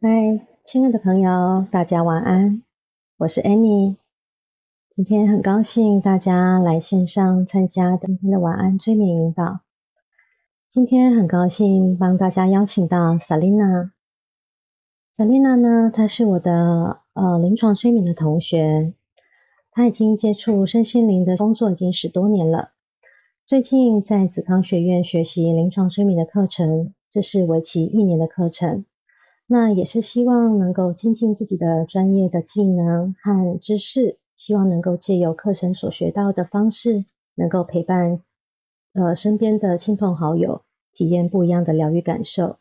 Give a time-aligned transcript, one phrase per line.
[0.00, 2.62] 嗨，亲爱的朋友，大家晚安。
[3.16, 3.96] 我是 Annie，
[4.94, 9.58] 今天很高兴大家来线上参加今天的晚安催眠引导。
[10.68, 13.90] 今天很高兴帮大家邀请到 Selina。
[15.16, 18.94] Selina 呢，她是我的呃临床催眠的同学，
[19.72, 22.70] 她已经接触身心灵的工作已经十多年了。
[23.48, 28.84] 最近在子康学院学习临床催眠的课程，这是为期一年的课程。
[29.50, 38.20] 那也是希望能够精进自己的专业的技能和知识，希望能够借由课程所学到的方式，能够陪伴
[38.92, 40.60] 呃身边的亲朋好友，
[40.92, 42.58] 体验不一样的疗愈感受。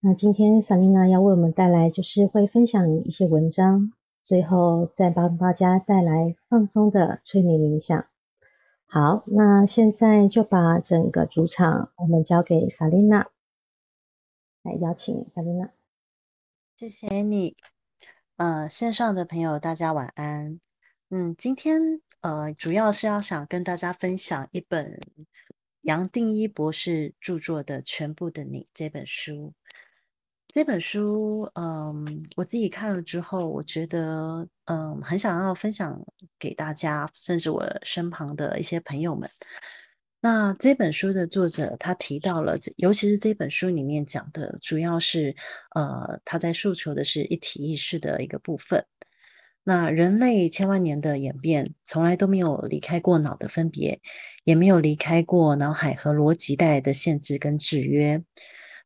[0.00, 8.06] 那今天萨琳娜要为我们带来，就是会分享一些文章，最后再帮大家带来放松的催眠冥想。
[8.86, 13.26] 好，那现在就把整个主场我们交给萨琳娜，
[14.62, 15.68] 来邀请萨琳娜。
[16.84, 17.56] 谢谢你，
[18.36, 20.60] 呃，线上的朋友大家晚安。
[21.08, 21.80] 嗯，今天
[22.20, 25.00] 呃，主要是要想跟大家分享一本
[25.80, 29.54] 杨定一博士著作的《全部的你》这本书。
[30.48, 35.98] 这本书，嗯，我自己看了之后，我觉得，嗯，很想要分享
[36.38, 39.30] 给大家，甚至我身旁的一些朋友们。
[40.26, 45.36] 那这本书的作者他提到了，尤其是这本书里面讲的，主要是
[45.74, 48.82] 呃他在诉求的是一体意识的一个部分。
[49.64, 54.00] 那人类千万年的演变，从来都没有离开过脑的分别，
[54.44, 58.22] 也没有离开过脑海和逻辑带来的限制跟制约。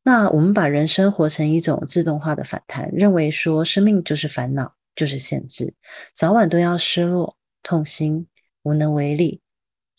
[0.02, 5.72] 那我们把人生活成一种自动化的反弹，认为说生命就是烦恼，就是限制，
[6.16, 8.26] 早晚都要失落、痛心、
[8.64, 9.40] 无能为力。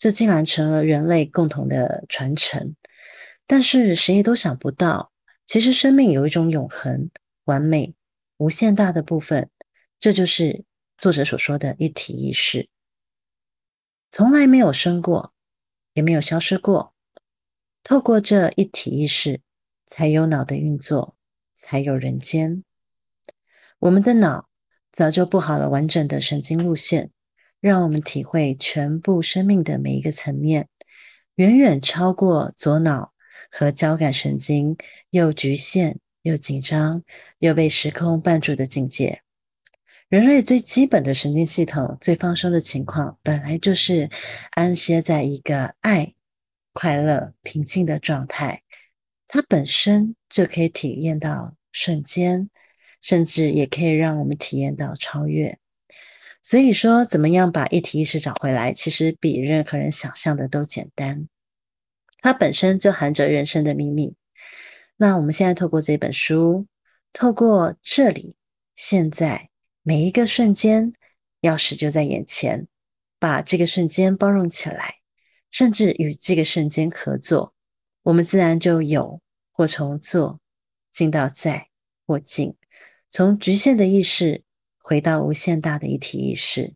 [0.00, 2.74] 这竟然成了人类共同的传承，
[3.46, 5.12] 但是谁也都想不到，
[5.44, 7.10] 其实生命有一种永恒、
[7.44, 7.94] 完美、
[8.38, 9.50] 无限大的部分，
[9.98, 10.64] 这就是
[10.96, 12.70] 作者所说的一体意识，
[14.10, 15.34] 从来没有生过，
[15.92, 16.94] 也没有消失过。
[17.82, 19.42] 透过这一体意识，
[19.86, 21.14] 才有脑的运作，
[21.54, 22.64] 才有人间。
[23.80, 24.48] 我们的脑
[24.92, 27.10] 早就布好了完整的神经路线。
[27.60, 30.68] 让我们体会全部生命的每一个层面，
[31.34, 33.12] 远远超过左脑
[33.50, 34.76] 和交感神经
[35.10, 37.02] 又局限又紧张
[37.38, 39.22] 又被时空绊住的境界。
[40.08, 44.10] 人类最基本的神经系统最放松的情况，本来就是
[44.52, 46.14] 安歇在一个爱、
[46.72, 48.62] 快乐、平静的状态，
[49.28, 52.50] 它本身就可以体验到瞬间，
[53.00, 55.58] 甚至也可以让我们体验到超越。
[56.42, 61.28] 所以说，怎么样把一体意识找回来，其实比任何人想象的都简单。
[62.22, 64.14] 它本身就含着人生的秘密。
[64.96, 66.66] 那我们现在透过这本书，
[67.12, 68.36] 透过这里、
[68.74, 69.50] 现在
[69.82, 70.94] 每一个瞬间，
[71.42, 72.66] 钥匙就在眼前，
[73.18, 74.94] 把这个瞬间包容起来，
[75.50, 77.54] 甚至与这个瞬间合作，
[78.02, 79.20] 我们自然就有
[79.52, 80.40] 或从做
[80.90, 81.68] 进到在
[82.06, 82.56] 或进，
[83.10, 84.42] 从局限的意识。
[84.90, 86.74] 回到无限大的一体意识，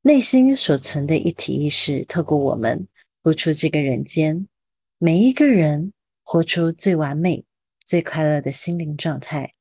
[0.00, 2.88] 内心所存的一体意识，透过我们
[3.22, 4.48] 活出这个人间，
[4.96, 7.44] 每一个人活出最完美、
[7.84, 9.52] 最快乐的心灵状态。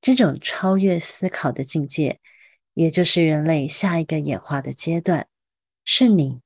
[0.00, 2.20] 这种超越思考的境界，
[2.74, 5.26] 也就是人类下一个演化的阶段，
[5.84, 6.40] 是你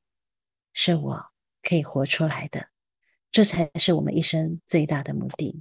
[0.73, 1.27] 是我
[1.63, 2.69] 可以活出来的，
[3.31, 5.61] 这才是我们一生最大的目的。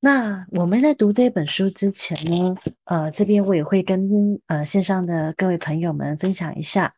[0.00, 2.54] 那我们在读这本书之前呢，
[2.84, 4.08] 呃，这边我也会跟
[4.46, 6.94] 呃线上的各位朋友们分享一下。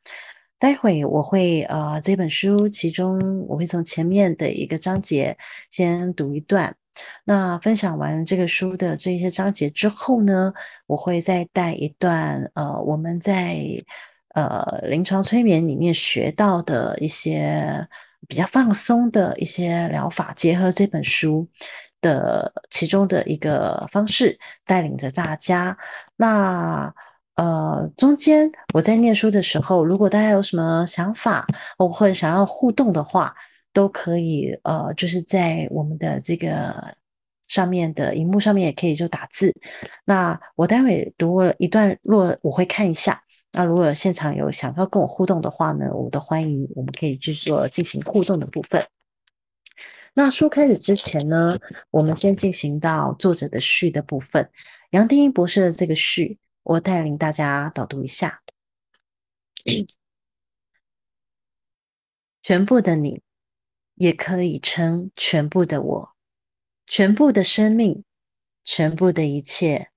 [0.58, 3.18] 待会我会呃这本书其中
[3.48, 5.34] 我会从前面的一个章节
[5.70, 6.76] 先读一段。
[7.24, 10.52] 那分享完这个书的这些章节之后呢，
[10.86, 13.56] 我会再带一段呃我们在
[14.34, 17.88] 呃临床催眠里面学到的一些
[18.28, 21.48] 比较放松的一些疗法，结合这本书。
[22.00, 25.76] 的其中的一个方式，带领着大家。
[26.16, 26.92] 那
[27.36, 31.46] 呃，中间我在念书的时候，如果大家有什么想法，
[31.78, 33.34] 或者想要互动的话，
[33.72, 36.94] 都可以呃，就是在我们的这个
[37.48, 39.54] 上面的荧幕上面也可以就打字。
[40.04, 43.22] 那我待会读一段落，我会看一下。
[43.52, 48.84] 那如果现场有想要跟我互动的话呢，我都欢迎，我们可以去做进行互动的部分。
[50.14, 51.58] 那书开始之前呢，
[51.90, 54.50] 我们先进行到作者的序的部分。
[54.90, 58.42] 杨定一博士的这个序，我带领大家导读一下。
[62.42, 63.22] 全部的你，
[63.94, 66.12] 也可以称全部的我，
[66.86, 68.02] 全部的生命，
[68.64, 69.90] 全部的一切，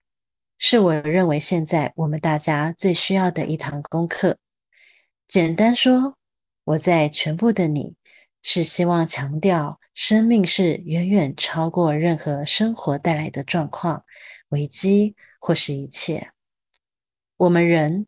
[0.57, 4.37] 是我认为现在我们大家最需要的一堂功课。
[5.27, 6.17] 简单说，
[6.65, 7.95] 我在全部的你
[8.43, 14.05] 是希望强调，生命是远远超过任何生活带来的状况、
[14.49, 16.31] 危机或是一切。
[17.37, 18.07] 我们人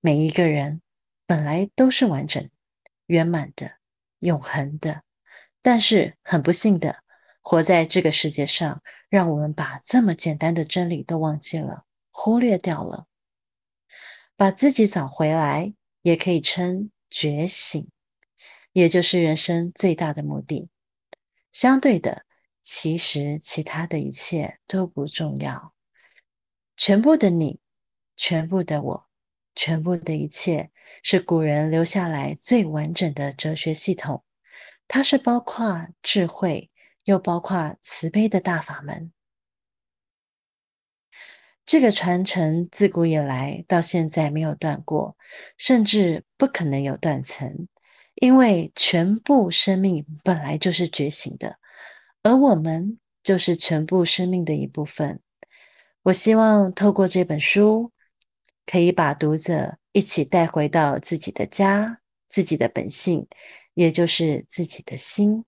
[0.00, 0.80] 每一个人
[1.26, 2.48] 本来都是完整、
[3.06, 3.72] 圆满的、
[4.20, 5.02] 永恒的，
[5.62, 7.02] 但是很不幸的，
[7.42, 13.06] 活在这个世界上，让我们把这么简单的真理都忘记了、忽略掉了，
[14.36, 15.74] 把自己找回来。
[16.02, 17.90] 也可以称觉醒，
[18.72, 20.70] 也就是人生最大的目的。
[21.52, 22.24] 相对的，
[22.62, 25.74] 其实其他的一切都不重要。
[26.76, 27.60] 全部的你，
[28.16, 29.08] 全部的我，
[29.54, 30.70] 全部的一切，
[31.02, 34.24] 是古人留下来最完整的哲学系统。
[34.88, 36.70] 它是包括智慧，
[37.04, 39.12] 又包括慈悲的大法门。
[41.66, 45.16] 这个传承自古以来到现在没有断过，
[45.56, 47.68] 甚至不可能有断层，
[48.20, 51.58] 因为全部生命本来就是觉醒的，
[52.22, 55.20] 而我们就是全部生命的一部分。
[56.02, 57.92] 我希望透过这本书，
[58.64, 63.26] 可以把读者一起带回到自己的家、自己的本性，
[63.74, 65.44] 也就是自己的心。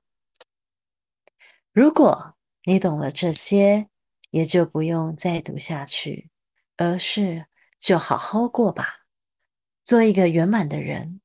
[1.72, 3.88] 如果你懂了这些，
[4.30, 6.30] 也就不用再读下去，
[6.76, 7.46] 而是
[7.78, 9.06] 就好好过吧，
[9.84, 11.21] 做一个圆满的人，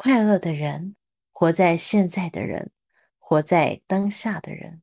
[0.00, 0.94] 快乐的人，
[1.32, 2.70] 活在现在的人，
[3.18, 4.80] 活在当下的人。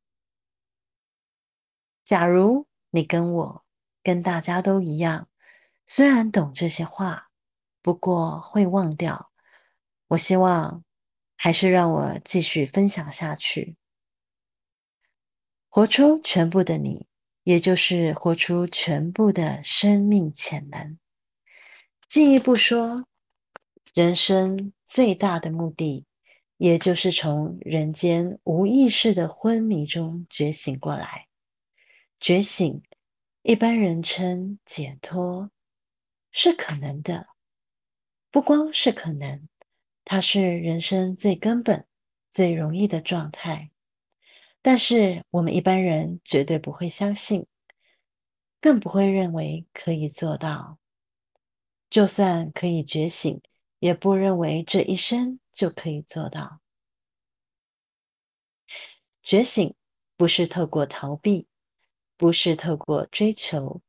[2.04, 3.64] 假如你跟我
[4.02, 5.30] 跟大家都一样，
[5.86, 7.30] 虽然懂这些话，
[7.80, 9.32] 不过会忘掉。
[10.08, 10.84] 我希望
[11.34, 13.78] 还是让我继续分享下去，
[15.70, 17.08] 活出全部的你。
[17.44, 20.98] 也就是活出全部的生命潜能。
[22.06, 23.06] 进一步说，
[23.96, 26.04] 人生最大的目的，
[26.58, 31.28] 也就是从人间无意识的昏迷中觉醒过来。
[32.20, 32.82] 觉醒，
[33.40, 35.50] 一般人称解脱，
[36.30, 37.28] 是可能的。
[38.30, 39.48] 不光是可能，
[40.04, 41.86] 它是人生最根本、
[42.30, 43.70] 最容易的状态。
[44.60, 47.46] 但是我们一般人绝对不会相信，
[48.60, 50.78] 更不会认为可以做到。
[51.88, 53.40] 就算可以觉醒，
[53.78, 56.60] 也不认为这一生就可以做到。
[59.22, 59.74] 觉醒
[60.16, 61.48] 不是透过逃避，
[62.16, 63.82] 不是透过追求，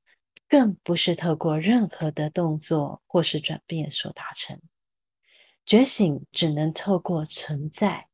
[0.47, 4.61] 更不是透过任何的动作或是转变所达成。
[5.65, 8.07] 觉醒只能透过存在。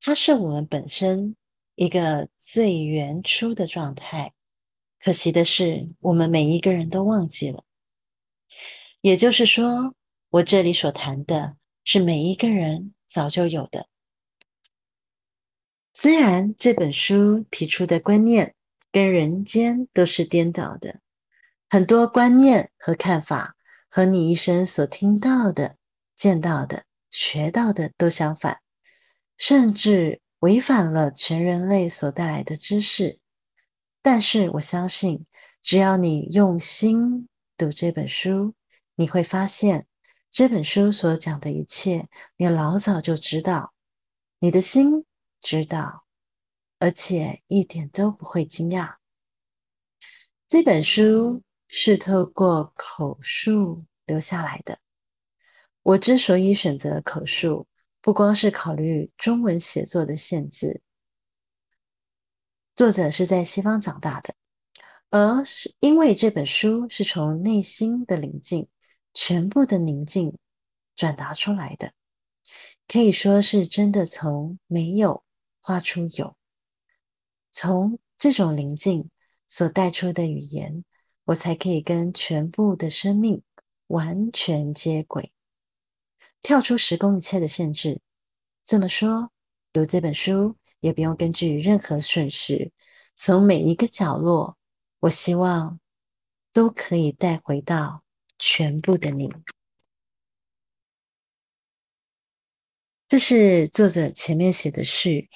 [0.00, 1.36] 它是我们本身
[1.74, 4.32] 一个最原初的状态，
[4.98, 7.64] 可惜的是，我们每一个人都忘记了。
[9.00, 9.94] 也就是说，
[10.30, 13.88] 我这里所谈的是每一个人早就有的。
[15.92, 18.54] 虽然这本书提出的观念
[18.92, 21.00] 跟人间都是颠倒的，
[21.68, 23.56] 很多观念和看法
[23.88, 25.76] 和你一生所听到的、
[26.14, 28.60] 见到的、学到的都相反。
[29.36, 33.18] 甚至违反了全人类所带来的知识，
[34.02, 35.24] 但是我相信，
[35.62, 38.54] 只要你用心读这本书，
[38.96, 39.86] 你会发现
[40.30, 43.74] 这本书所讲的一切，你老早就知道，
[44.38, 45.04] 你的心
[45.40, 46.04] 知道，
[46.78, 48.96] 而且一点都不会惊讶。
[50.46, 54.78] 这本书是透过口述留下来的。
[55.82, 57.66] 我之所以选择口述。
[58.00, 60.80] 不光是考虑中文写作的限制，
[62.74, 64.34] 作者是在西方长大的，
[65.10, 68.68] 而是因为这本书是从内心的宁静、
[69.20, 70.38] 全部的宁静
[70.94, 71.92] 转达出来的，
[72.86, 75.24] 可以说是真的从没有
[75.60, 76.36] 画出有。
[77.50, 79.10] 从这种宁静
[79.48, 80.84] 所带出的语言，
[81.24, 83.42] 我才可以跟全部的生命
[83.88, 85.32] 完全接轨。
[86.40, 88.00] 跳出时空一切的限制，
[88.64, 89.32] 这么说，
[89.72, 92.72] 读这本书也不用根据任何顺序，
[93.16, 94.56] 从每一个角落，
[95.00, 95.80] 我希望
[96.52, 98.04] 都可以带回到
[98.38, 99.30] 全部的你。
[103.06, 105.28] 这是作者前面写的序，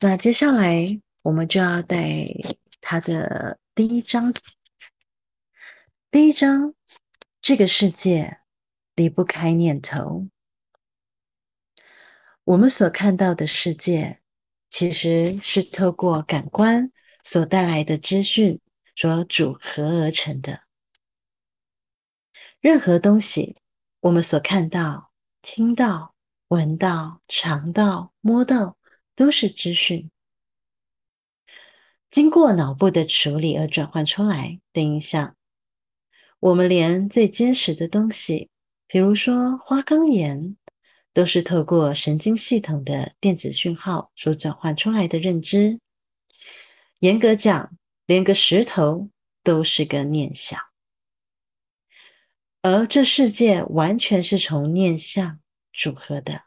[0.00, 2.26] 那接下来我们就要带
[2.80, 4.32] 他的第一章。
[6.10, 6.74] 第一章，
[7.40, 8.38] 这个世界。
[8.96, 10.28] 离不开念头。
[12.44, 14.20] 我们所看到的世界，
[14.68, 16.92] 其实是透过感官
[17.24, 18.60] 所带来的资讯
[18.94, 20.64] 所组合而成的。
[22.60, 23.56] 任何东西，
[24.00, 26.14] 我们所看到、听到、
[26.48, 28.76] 闻到、尝到、摸到，
[29.16, 30.10] 都是资讯，
[32.10, 35.34] 经过脑部的处理而转换出来的影响。
[36.38, 38.50] 我们连最坚实的东西，
[38.86, 40.58] 比如说花岗岩，
[41.14, 45.80] 都是透过神经系统的电子讯号所转换出来的认知。
[46.98, 47.74] 严格讲，
[48.04, 49.08] 连个石头
[49.42, 50.69] 都是个念想。
[52.62, 55.40] 而这世界完全是从念象
[55.72, 56.42] 组合的，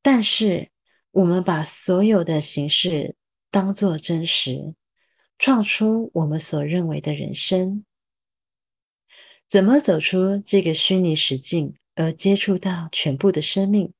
[0.00, 0.70] 但是
[1.10, 3.16] 我们把所有的形式
[3.50, 4.74] 当作真实，
[5.38, 7.84] 创出我们所认为的人生。
[9.48, 13.92] 怎么走出这个虚拟实境，而接触到全部的生命，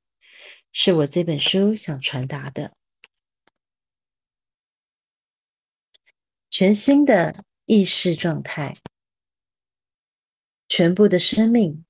[0.72, 2.76] 是我这本书想传达的。
[6.48, 8.74] 全新的意识状态。
[10.76, 11.84] 全部的生命，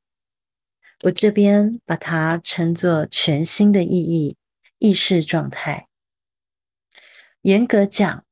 [1.04, 4.36] 我这边把它称作全新的意义
[4.78, 5.88] 意识状态。
[7.40, 8.26] 严格讲，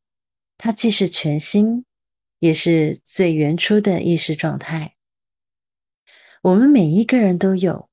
[0.58, 1.86] 它既是全新，
[2.38, 4.94] 也是最原初的意识状态。
[6.42, 7.88] 我们每一个人都有，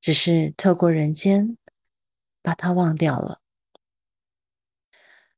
[0.00, 1.58] 只是透过人间
[2.40, 3.42] 把它忘掉了。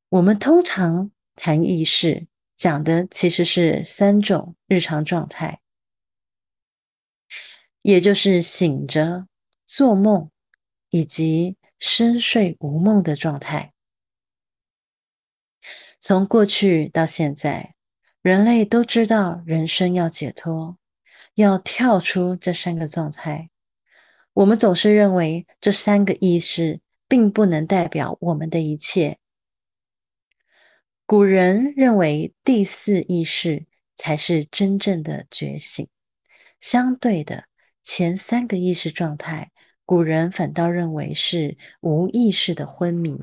[0.08, 5.62] 我们通常谈意识，讲的其实是三种日常状态。
[7.84, 9.28] 也就是醒着、
[9.66, 10.30] 做梦
[10.88, 13.74] 以及深睡无梦的状态。
[16.00, 17.74] 从过去到现在，
[18.22, 20.78] 人类都知道人生要解脱，
[21.34, 23.50] 要跳出这三个状态。
[24.32, 29.18] 我们总是认为这三个意识并不能代表我们的一切。
[31.04, 35.86] 古人认为第四意识才是真正的觉醒，
[36.60, 37.44] 相对的。
[37.84, 39.52] 前三个意识状态，
[39.84, 43.20] 古人反倒认为是无意识的昏迷、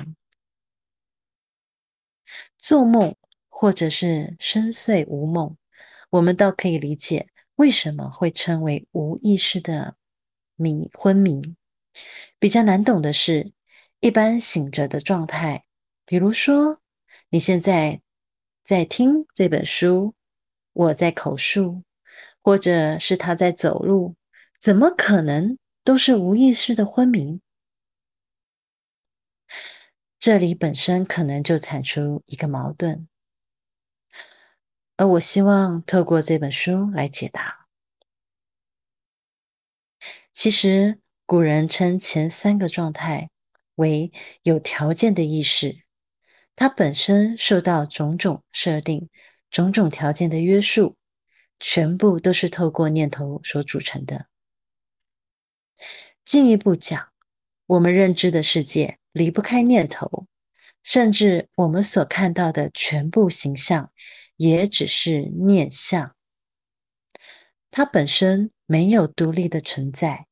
[2.60, 3.16] 做梦，
[3.50, 5.58] 或者是深睡无梦。
[6.12, 9.96] 我们倒可以理解为什么会称为无意识的
[10.56, 11.42] 迷昏迷。
[12.38, 13.52] 比较难懂的是，
[14.00, 15.66] 一般醒着的状态，
[16.06, 16.80] 比如说
[17.30, 18.02] 你现在
[18.64, 20.14] 在听这本书，
[20.74, 21.82] 我在口述，
[22.44, 24.16] 或者是他在走路。
[24.62, 27.42] 怎么可能都是无意识的昏迷？
[30.20, 33.08] 这里本身可能就产出一个矛盾，
[34.98, 37.66] 而我希望透过这本书来解答。
[40.32, 43.32] 其实古人称前三个状态
[43.74, 44.12] 为
[44.44, 45.82] 有条件的意识，
[46.56, 49.10] 它本身受到种种设定、
[49.50, 50.96] 种种条件的约束，
[51.60, 54.28] 全部都是透过念头所组成的。
[56.24, 57.12] 进一步讲，
[57.66, 60.28] 我们认知的世界离不开念头，
[60.84, 63.92] 甚至我们所看到的全部形象，
[64.38, 66.16] 也只是念相。
[67.70, 70.28] 它本身没有独立的存在，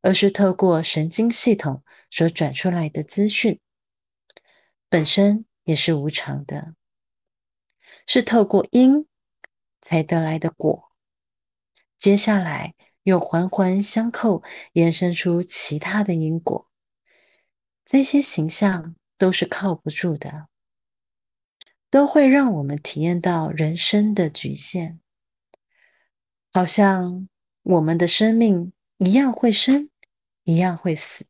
[0.00, 3.60] 而是透过神经系统所转出来的资讯，
[4.88, 6.74] 本身也是无常的，
[8.06, 9.06] 是透过因
[9.80, 10.90] 才得来的果。
[11.98, 12.74] 接下来。
[13.08, 14.42] 又环环相扣，
[14.74, 16.68] 延伸出其他的因果。
[17.86, 20.48] 这些形象都是靠不住的，
[21.88, 25.00] 都会让我们体验到人生的局限，
[26.52, 27.26] 好像
[27.62, 29.88] 我们的生命一样会生，
[30.44, 31.26] 一样会死。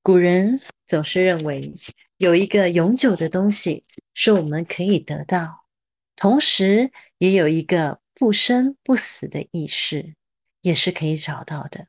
[0.00, 1.74] 古人总是认为
[2.18, 3.84] 有一个永久的东西
[4.14, 5.66] 是我们可以得到，
[6.14, 8.00] 同时也有一个。
[8.20, 10.14] 不生不死的意识
[10.60, 11.88] 也是可以找到的。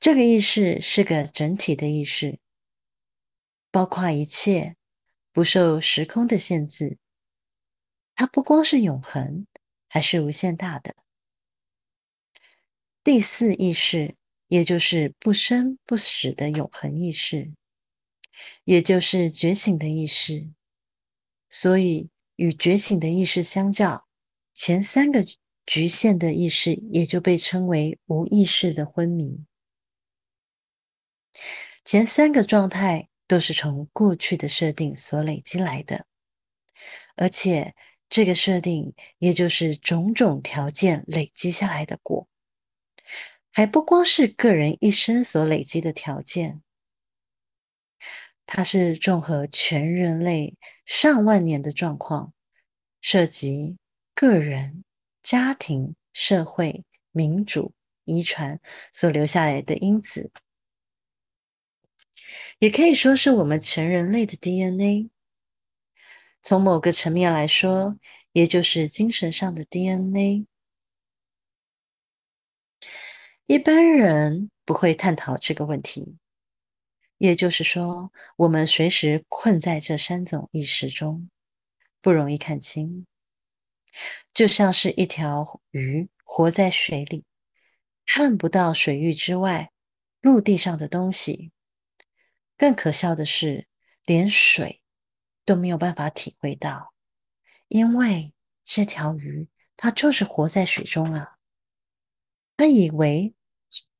[0.00, 2.38] 这个意识是个整体的意识，
[3.70, 4.76] 包括一切，
[5.30, 6.96] 不受时空的限制。
[8.14, 9.46] 它不光是永恒，
[9.90, 10.96] 还是无限大的。
[13.02, 14.16] 第四意识，
[14.48, 17.52] 也就是不生不死的永恒意识，
[18.64, 20.48] 也就是觉醒的意识。
[21.50, 24.03] 所以，与觉醒的意识相较。
[24.54, 25.24] 前三个
[25.66, 29.44] 局限的意识，也就被称为无意识的昏迷。
[31.84, 36.06] 前三个状态都是从过去的设定所累积来的，
[37.16, 37.74] 而且
[38.08, 42.28] 这个设定也就是种种条件累积下来的果，
[43.50, 46.62] 还不光是个人一生所累积的条件。
[48.46, 52.32] 它是综合全人类上万年的状况，
[53.00, 53.78] 涉及
[54.14, 54.84] 个人、
[55.22, 58.60] 家庭、社会、民主、遗传
[58.92, 60.30] 所留下来的因子，
[62.58, 65.10] 也可以说是我们全人类的 DNA。
[66.42, 67.98] 从某个层面来说，
[68.32, 70.46] 也就是精神上的 DNA。
[73.46, 76.16] 一般人不会探讨这个问题，
[77.18, 81.28] 也就是说，我们随时困在这三种意识中，
[82.00, 83.06] 不容易看清。
[84.32, 87.24] 就像是一条鱼活在水里，
[88.06, 89.72] 看不到水域之外
[90.20, 91.52] 陆地上的东西。
[92.56, 93.68] 更可笑的是，
[94.04, 94.80] 连水。
[95.46, 96.94] 都没有办法体会到，
[97.68, 98.32] 因为
[98.64, 99.46] 这条鱼
[99.76, 101.36] 它就是活在水中啊，
[102.56, 103.34] 它以为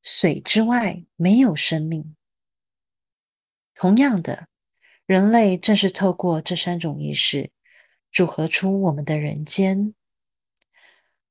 [0.02, 2.16] 水之外没有生命。
[3.74, 4.48] 同样的，
[5.04, 7.50] 人类正是透过这三种意识
[8.14, 9.92] 组合出我们的人间，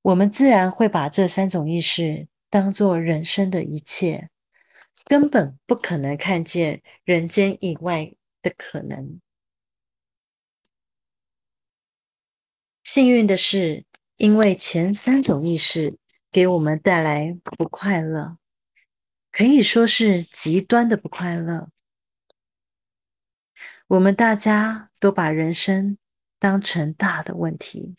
[0.02, 4.30] 我们自然会把这三种意识当做人生的一切，
[5.06, 9.22] 根本不可能看见人间以外的可能。
[12.84, 13.86] 幸运的是，
[14.18, 15.98] 因为前三种意识
[16.30, 18.38] 给我们带来不快乐，
[19.32, 21.70] 可以说是极端的不快乐。
[23.88, 25.98] 我们大家都把人生
[26.44, 27.96] 当成大的问题，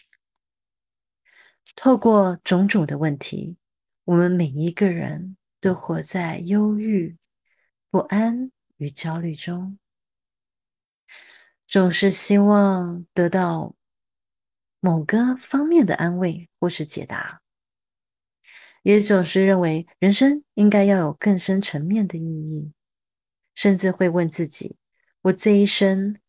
[1.74, 3.56] 透过种种的问题，
[4.04, 7.16] 我们每一个人都活在忧郁、
[7.88, 9.78] 不安与焦虑中，
[11.66, 13.74] 总是希望得到。
[14.78, 17.40] 某个方面的安慰或是解答，
[18.82, 22.74] 也总是认为人生应该要有更深层面的意义，
[23.54, 24.76] 甚至会问自己：
[25.22, 26.20] 我这一生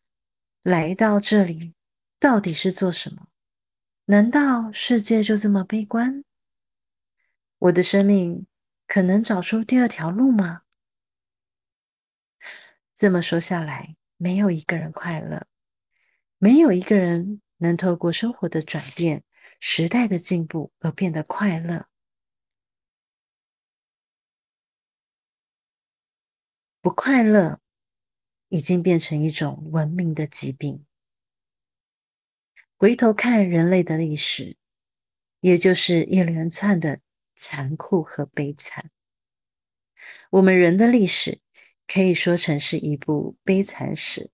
[0.62, 1.74] 来到这里
[2.18, 3.28] 到底是做什么？
[4.06, 6.24] 难道世界就这么悲观？
[7.58, 8.46] 我的生命
[8.86, 10.62] 可能找出第二条路吗？
[12.94, 15.46] 这么说下来，没有一个人快乐，
[16.38, 17.40] 没有一个人。
[17.58, 19.24] 能透过生活的转变、
[19.58, 21.88] 时代的进步而变得快乐，
[26.82, 27.60] 不快乐
[28.48, 30.85] 已经变成一种文明的疾病。
[32.78, 34.58] 回头看人类的历史，
[35.40, 37.00] 也就是一连串的
[37.34, 38.90] 残酷和悲惨。
[40.28, 41.40] 我们人的历史
[41.86, 44.30] 可以说成是一部悲惨史。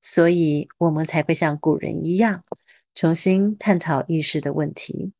[0.00, 2.44] 所以，我们才会像古人一样，
[2.94, 5.12] 重新探讨意识的问题：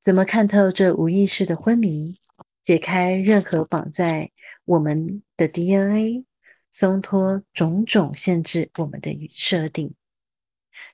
[0.00, 2.20] 怎么看透这无意识的昏迷，
[2.62, 4.30] 解开任何绑在
[4.64, 6.24] 我们的 DNA，
[6.70, 9.96] 松脱种种限制我们的设定。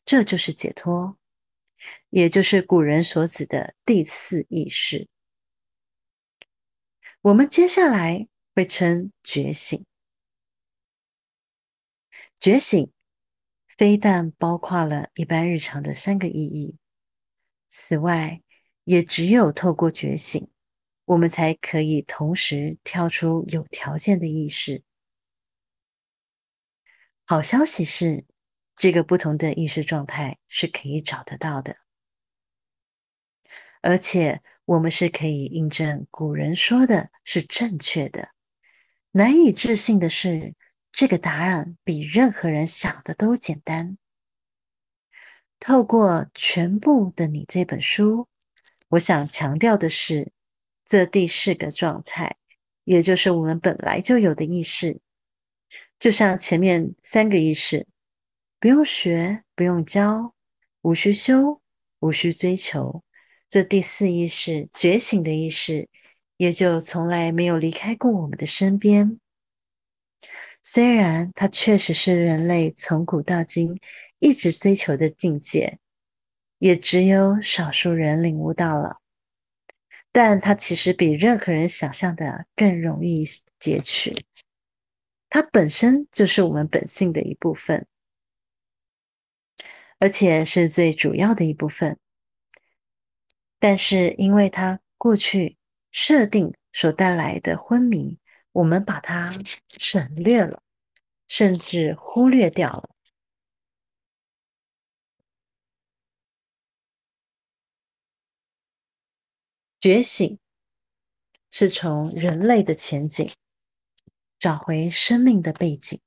[0.04, 1.18] 这就是解脱，
[2.10, 5.08] 也就是古人所指的第四意识。
[7.20, 9.84] 我们接下来会称觉醒。
[12.40, 12.92] 觉醒，
[13.66, 16.78] 非但包括了一般日常的三个意义，
[17.68, 18.40] 此外，
[18.84, 20.48] 也只有透过觉醒，
[21.04, 24.84] 我们才可以同时跳出有条件的意识。
[27.24, 28.24] 好消息是，
[28.78, 31.76] 这个不同的意识状态是可以找得到的，
[33.82, 38.30] 而且我们是可以印证古人说的是正确的。
[39.10, 40.54] 难以置信的是。
[40.90, 43.98] 这个答案比任何人想的都简单。
[45.60, 48.26] 透过全部的你这本书，
[48.88, 50.32] 我想强调的是，
[50.86, 52.36] 这第四个状态，
[52.84, 54.98] 也就是我们本来就有的意识，
[56.00, 57.86] 就像前面三个意识，
[58.60, 60.34] 不用学，不用教，
[60.82, 61.60] 无需修，
[62.00, 63.04] 无需追求。
[63.48, 65.88] 这第四意识觉醒的意识，
[66.36, 69.20] 也就从来没有离开过我们的身边。
[70.62, 73.78] 虽然它确实是人类从古到今
[74.18, 75.78] 一直追求的境界，
[76.58, 78.98] 也只有少数人领悟到了，
[80.10, 83.24] 但它其实比任何人想象的更容易
[83.60, 84.26] 截取。
[85.30, 87.86] 它本身就是我们本性的一部分，
[89.98, 91.98] 而且是最主要的一部分。
[93.58, 95.56] 但是因为它过去
[95.90, 98.18] 设定所带来的昏迷。
[98.52, 99.38] 我们把它
[99.76, 100.62] 省略了，
[101.28, 102.90] 甚至忽略掉了。
[109.78, 110.40] 觉醒
[111.50, 113.30] 是从人类的前景
[114.40, 116.00] 找回生命的背景，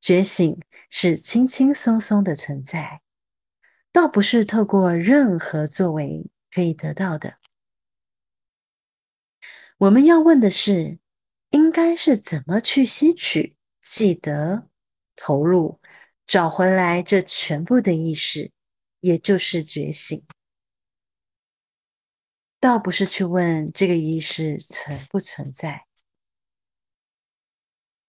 [0.00, 3.02] 觉醒是轻轻松松的存在，
[3.92, 7.38] 倒不是透过任何作为可以得到的。
[9.78, 10.98] 我们要问的是，
[11.50, 14.68] 应该是怎么去吸取、记得、
[15.14, 15.80] 投入、
[16.26, 18.52] 找回来这全部的意识，
[19.00, 20.26] 也就是觉醒。
[22.60, 25.86] 倒不是去问这个意识存不存在。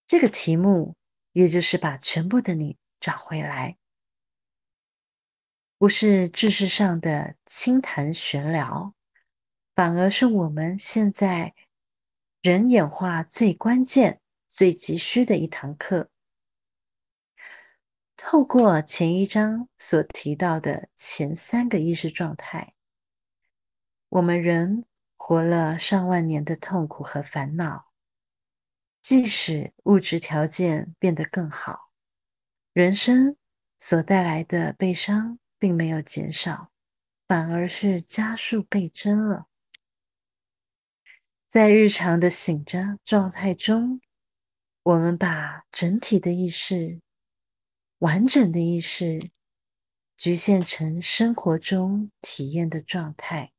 [0.07, 0.95] 这个题目，
[1.39, 3.77] 也就是把全部的你找回来，
[5.77, 8.93] 不是知识上的轻谈玄聊，
[9.73, 11.55] 反而是我们现在
[12.41, 16.09] 人演化最关键、最急需的一堂课。
[18.17, 22.73] 透过前一章所提到的前三个意识状态，
[24.09, 24.83] 我们人
[25.15, 27.88] 活了上万年的痛苦和烦恼。
[29.01, 31.91] 即使物质条件变得更好，
[32.73, 33.37] 人生
[33.79, 36.69] 所带来的悲伤并没有减少，
[37.27, 39.47] 反而是加速倍增了。
[41.47, 44.01] 在日常的醒着状态中，
[44.83, 46.99] 我们把整体的意识、
[47.99, 49.31] 完整的意识
[50.17, 53.53] 局限成生活中体验的状态，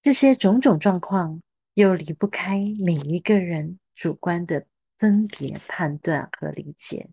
[0.00, 1.42] 这些种种状况。
[1.74, 4.66] 又离不开每一个人主观的
[4.98, 7.10] 分别判断和理解。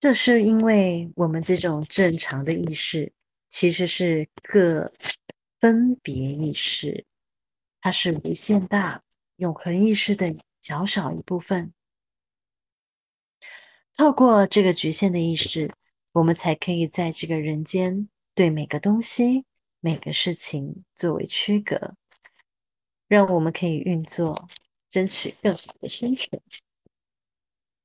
[0.00, 3.12] 这是因为我们这种正常的意识
[3.48, 4.92] 其实是个
[5.58, 7.04] 分别意识，
[7.80, 9.02] 它是无限大
[9.36, 11.72] 永恒意识的较少一部分。
[13.96, 15.72] 透过这个局限的意识，
[16.12, 19.47] 我们才可以在这个人间对每个东西。
[19.80, 21.94] 每个事情作为区隔，
[23.06, 24.48] 让我们可以运作，
[24.90, 26.42] 争取更好的生存。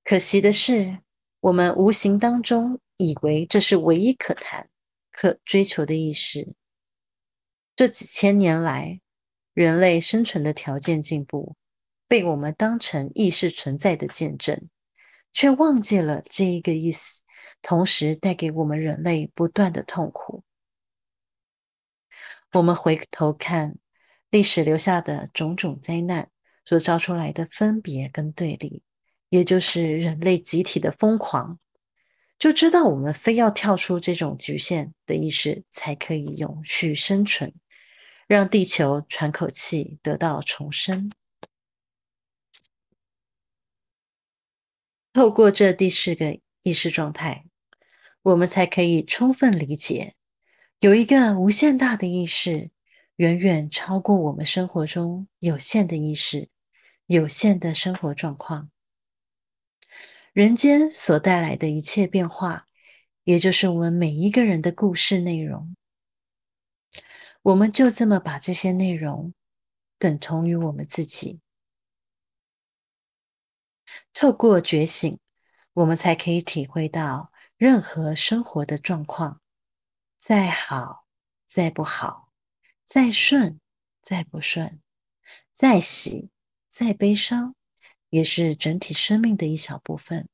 [0.03, 0.99] 可惜的是，
[1.39, 4.69] 我们无形当中以为这是唯一可谈、
[5.11, 6.55] 可追求的意识。
[7.75, 8.99] 这几千年来，
[9.53, 11.55] 人类生存的条件进步，
[12.07, 14.67] 被我们当成意识存在的见证，
[15.31, 17.21] 却忘记了这一个意思，
[17.61, 20.43] 同时带给我们人类不断的痛苦。
[22.53, 23.77] 我们回头看
[24.29, 26.29] 历史留下的种种灾难
[26.63, 28.83] 所造出来的分别跟对立，
[29.29, 31.59] 也就是人类集体的疯狂，
[32.37, 37.53] 就知道我们非要跳出这种局限的意识，才可以永续生存，
[38.27, 41.11] 让地球喘口气，得到重生。
[45.11, 47.45] 透过这第四个意识状态，
[48.21, 50.15] 我们才可以充分理解。
[50.83, 52.69] 有一个无限大的意识，
[53.15, 56.49] 远远超过我们生活中有限的意识、
[57.05, 58.69] 有限的生活状况。
[60.33, 62.67] 人间所带来的一切变化，
[63.23, 65.73] 也就是我们每一个人的故事内容。
[67.43, 69.33] 我们就这么把这些内容
[69.97, 71.39] 等同于我们自己。
[74.13, 75.17] 透过觉醒，
[75.75, 79.39] 我们才可以体会到任何生活的状况。
[80.25, 81.05] 再好，
[81.47, 82.29] 再不好；
[82.85, 83.59] 再顺，
[84.01, 84.79] 再不顺；
[85.53, 86.29] 再喜，
[86.69, 87.55] 再悲伤，
[88.09, 90.29] 也是整体生命的一小部分，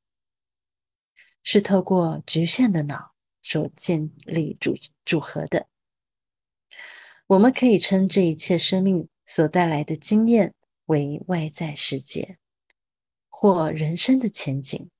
[1.41, 5.67] 是透过局限的脑所建立组组合的。
[7.25, 10.53] 我们可以称这一切生命所带来的经验
[10.85, 12.37] 为外在世界，
[13.27, 14.91] 或人生的前景。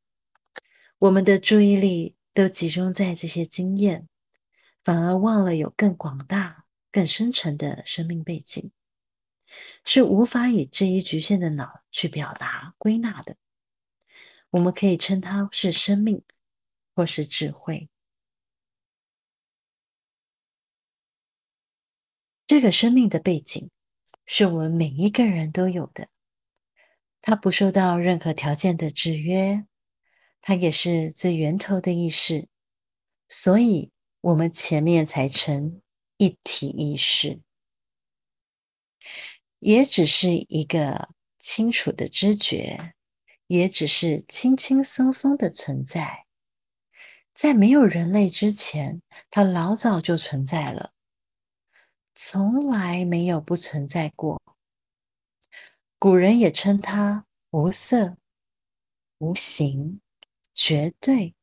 [0.97, 4.07] 我们的注意力都集中在这些经验。
[4.83, 8.71] 反而忘了有更广大、更深沉的生命背景，
[9.83, 13.35] 是无法以这一局限的脑去表达、归纳的。
[14.51, 16.23] 我们可以称它是生命，
[16.95, 17.89] 或是智慧。
[22.47, 23.69] 这个生命的背景
[24.25, 26.07] 是我们每一个人都有的，
[27.21, 29.67] 它不受到任何条件的制约，
[30.41, 32.47] 它也是最源头的意识，
[33.27, 33.91] 所以。
[34.21, 35.81] 我们前面才成
[36.17, 37.39] 一体意识，
[39.59, 42.95] 也只是一个清楚的知觉，
[43.47, 46.25] 也只是轻轻松松的存在。
[47.33, 49.01] 在没有人类之前，
[49.31, 50.91] 它老早就存在了，
[52.13, 54.41] 从来没有不存在过。
[55.97, 58.17] 古人也称它无色、
[59.19, 60.01] 无形、
[60.53, 61.33] 绝对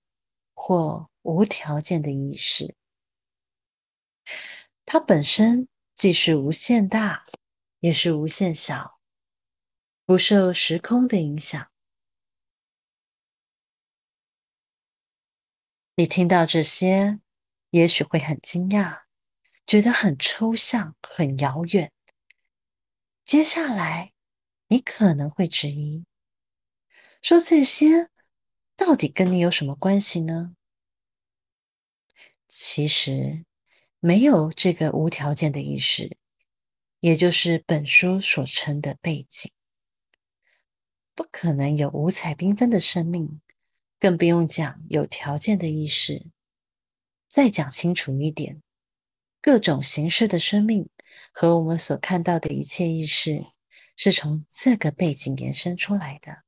[0.54, 1.08] 或。
[1.26, 2.76] 无条件的意识，
[4.84, 7.26] 它本身既是无限大，
[7.80, 9.00] 也是无限小。
[10.04, 11.68] 不受时空的影响。
[15.96, 17.18] 你听到这些，
[17.70, 19.02] 也许会很惊讶，
[19.66, 21.92] 觉得很抽象、很遥远。
[23.24, 24.12] 接下来，
[24.68, 26.04] 你可能会质疑：
[27.20, 28.10] 说这些
[28.76, 30.54] 到底跟你有什么关系呢？
[32.58, 33.44] 其实，
[34.00, 36.16] 没有这个无条件的意识，
[37.00, 39.52] 也就是本书所称的背景。
[41.14, 43.42] 不可能有五彩缤纷的生命，
[44.00, 46.28] 更不用讲有条件的意识。
[47.28, 48.62] 再讲清楚一点，
[49.42, 50.88] 各种形式的生命
[51.32, 53.44] 和我们所看到的一切意识，
[53.96, 56.44] 是从这个背景延伸出来的。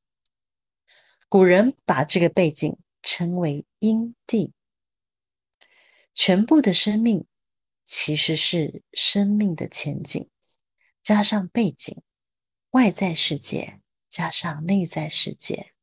[1.29, 4.55] 古人把这个背景称为因地。
[6.21, 7.29] 全部的生命
[7.85, 10.29] 其实是生命的前景，
[11.01, 12.03] 加上背景，
[12.71, 13.81] 外在世界。
[14.11, 15.75] 加上内在世界，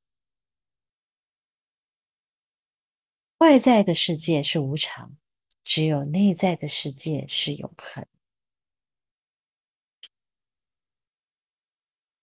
[3.37, 5.15] 外在的世界是无常，
[5.63, 8.05] 只有内在的世界是永恒。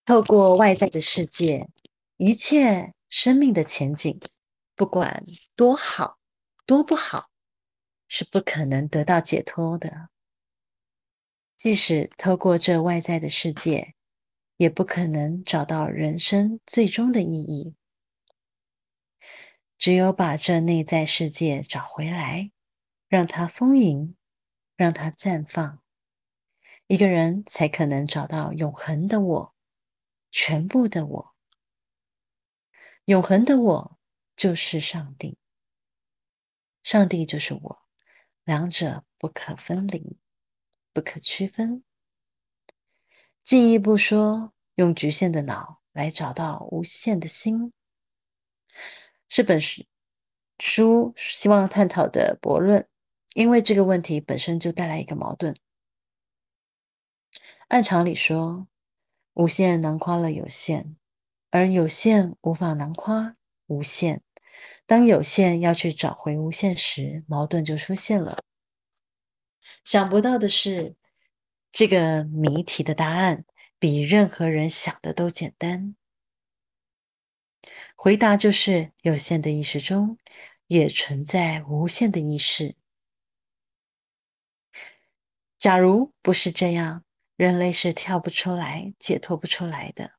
[0.05, 1.69] 透过外在的世界，
[2.17, 4.19] 一切生命的前景，
[4.75, 6.19] 不管多好
[6.65, 7.31] 多不好，
[8.15, 10.09] 是不可能得到解脱的。
[11.57, 13.95] 即使透过这外在的世界。
[14.57, 17.75] 也不可能找到人生最终的意义。
[19.77, 22.51] 只有把这内在世界找回来，
[23.07, 24.15] 让它丰盈，
[24.77, 25.81] 让它绽放，
[26.87, 29.55] 一个人才可能找到永恒的我，
[30.31, 31.35] 全部的我。
[33.05, 33.99] 永恒的我
[34.35, 35.37] 就是上帝，
[36.83, 37.82] 上帝就是我，
[38.43, 40.17] 两者不可分离，
[40.91, 41.83] 不可区分。
[43.43, 47.73] 进一步说，用局限的脑来找到无限的心，
[49.27, 49.59] 是本
[50.59, 52.87] 书希望探讨的博论。
[53.33, 55.55] 因为这个问题本身就带来一个矛盾。
[57.69, 58.67] 按常理说，
[59.33, 60.95] 无限囊括了有限，
[61.49, 64.21] 而有限无法囊括无限。
[64.93, 68.37] 当有限要去找回无限时，矛盾就出现了。
[69.83, 70.95] 想不到的是。
[71.71, 73.45] 这个谜题的答案
[73.79, 75.95] 比任何人想的都简单。
[77.95, 80.19] 回答就是：有限的意识中
[80.67, 82.75] 也存在无限的意识。
[85.57, 87.03] 假如不是这样，
[87.35, 90.11] 人类是跳不出来、解脱不出来的。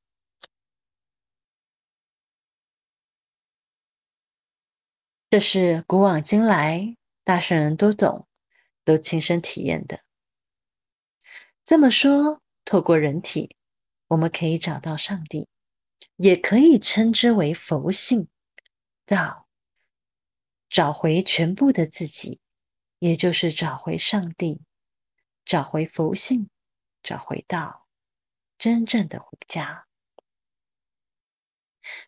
[5.35, 8.29] 这是古往今来大圣人都懂、
[8.85, 10.05] 都亲身体验的。
[11.65, 13.57] 这么说，透过人体，
[14.07, 15.49] 我们可以找到上帝，
[16.15, 18.29] 也可以称之为佛性、
[19.05, 19.49] 道，
[20.69, 22.39] 找回全部的自己，
[23.01, 24.63] 也就是找回上帝，
[25.45, 26.49] 找回佛性，
[27.03, 27.89] 找回道，
[28.57, 29.89] 真正的回家。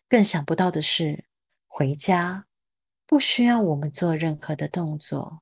[0.07, 1.25] 更想不到的是，
[1.67, 2.46] 回家
[3.07, 5.41] 不需要我们做任何的动作。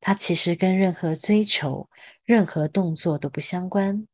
[0.00, 1.88] 它其实跟任何追求、
[2.24, 4.08] 任何动作都不相关，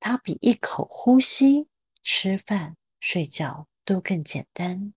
[0.00, 1.68] 它比一口呼吸、
[2.02, 4.94] 吃饭、睡觉都更简单。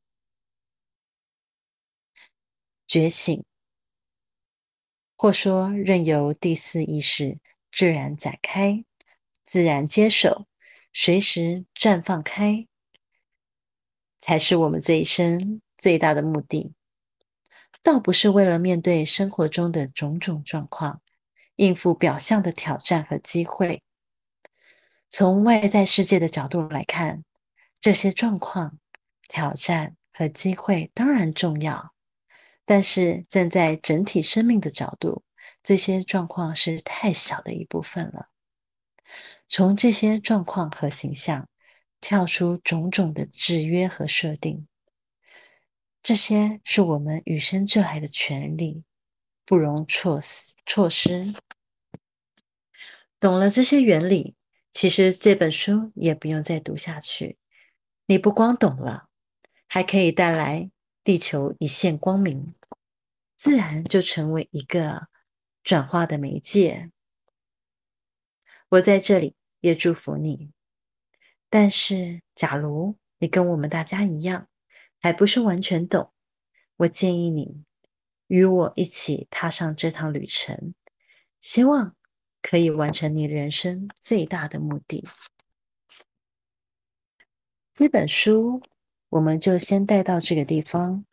[2.88, 3.46] 觉醒，
[5.16, 7.38] 或说任由第四意识
[7.72, 8.84] 自然展开、
[9.44, 10.48] 自然接手、
[10.92, 12.68] 随时绽放开，
[14.20, 16.74] 才是我们这一生最大的目的。
[17.82, 21.02] 倒不是为了面对生活中的种种状况，
[21.56, 23.82] 应付表象的挑战和机会。
[25.10, 27.24] 从外在世界的角度来看，
[27.80, 28.78] 这些状况、
[29.28, 31.94] 挑战和机会当然重要，
[32.66, 35.24] 但是站在整体生命的角度，
[35.64, 38.30] 这些状况是太小的一部分了。
[39.48, 41.48] 从这些状况和形象
[42.00, 44.68] 跳出种种的制约和设定。
[46.02, 48.84] 这些是我们与生俱来的权利，
[49.46, 50.54] 不容错失。
[50.66, 51.34] 错失。
[53.20, 54.36] 懂了这些原理，
[54.72, 57.38] 其实这本书也不用再读下去。
[58.06, 59.10] 你不光懂了，
[59.68, 60.72] 还可以带来
[61.04, 62.56] 地球一线光明，
[63.36, 65.08] 自然就成为一个
[65.64, 66.92] 转化的媒介。
[68.70, 70.52] 我在这里也祝福你。
[71.50, 74.48] 但是，假如你跟我们大家一样，
[75.00, 76.12] 还不是完全懂，
[76.78, 77.64] 我建议你
[78.28, 80.74] 与我一起踏上这趟旅程，
[81.40, 81.96] 希望
[82.42, 85.08] 可以完成你人生最大的目的。
[87.74, 88.62] 这本书
[89.08, 91.06] 我们就先带到这个地方。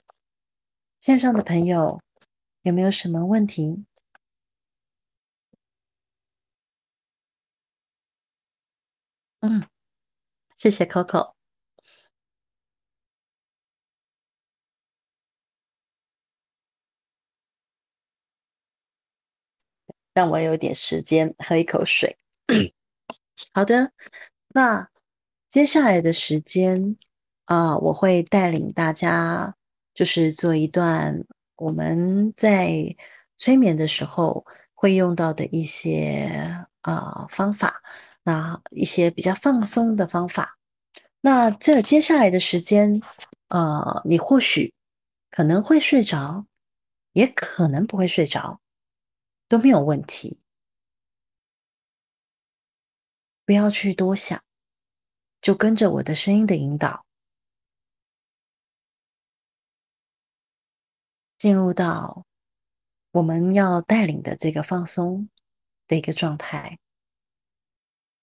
[1.00, 2.02] 线上的朋友
[2.62, 3.84] 有没有什么问题？
[9.38, 9.68] 嗯，
[10.56, 11.35] 谢谢 Coco。
[20.16, 22.16] 让我有点时间喝一口水。
[23.52, 23.92] 好的，
[24.48, 24.88] 那
[25.50, 26.96] 接下来的时间
[27.44, 29.54] 啊，我会带领大家，
[29.92, 31.22] 就是做一段
[31.56, 32.96] 我们在
[33.36, 37.82] 催眠的时候会用到的一些啊方法，
[38.22, 40.56] 那一些比较放松的方法。
[41.20, 43.02] 那这接下来的时间，
[43.48, 44.72] 呃，你或许
[45.30, 46.46] 可能会睡着，
[47.12, 48.58] 也可能不会睡着。
[49.48, 50.40] 都没有问题，
[53.44, 54.42] 不要去多想，
[55.40, 57.06] 就跟着我的声音的引导，
[61.38, 62.26] 进入到
[63.12, 65.28] 我们要带领的这个放松
[65.86, 66.78] 的一个状态。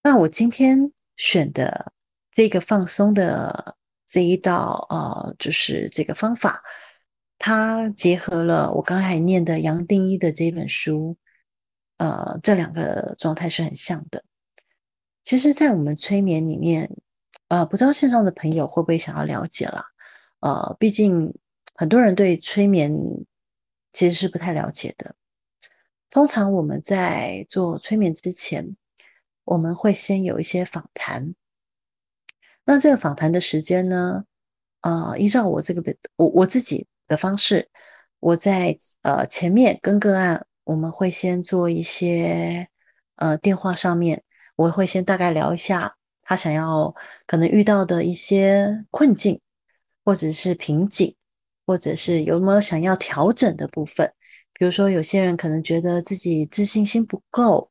[0.02, 1.94] 那我今天选的
[2.32, 6.62] 这个放松的这一道，呃，就是这个方法。
[7.46, 11.18] 它结合了我刚才念的杨定一的这本书，
[11.98, 14.24] 呃，这两个状态是很像的。
[15.26, 16.90] 其实，在我们催眠里面，
[17.50, 19.84] 呃，不知道线上的朋友会不会想要了解了？
[20.40, 21.38] 呃，毕竟
[21.76, 22.98] 很多人对催眠
[23.92, 25.14] 其实是不太了解的。
[26.10, 28.74] 通常我们在做催眠之前，
[29.44, 31.36] 我们会先有一些访谈。
[32.64, 34.24] 那这个访谈的时间呢？
[34.80, 36.88] 呃，依照我这个本我我自己。
[37.14, 37.70] 的方式，
[38.20, 42.68] 我在呃前面跟个案，我们会先做一些
[43.18, 44.24] 呃电话上面，
[44.56, 46.94] 我会先大概聊一下他想要
[47.28, 49.40] 可能遇到的一些困境，
[50.04, 51.16] 或者是瓶颈，
[51.68, 54.12] 或者是有没有想要调整的部分。
[54.54, 57.70] 比如说，有些人可能觉得自己自信心不够，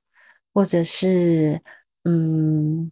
[0.55, 1.61] 或者是
[2.05, 2.90] 嗯，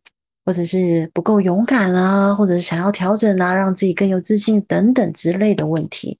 [0.50, 6.18] 或者是不够勇敢啊，或者是想要调整啊，让自己更有自信等等之类的问题。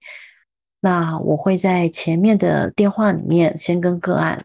[0.81, 4.41] 那我会在前面的电话里面先跟个案，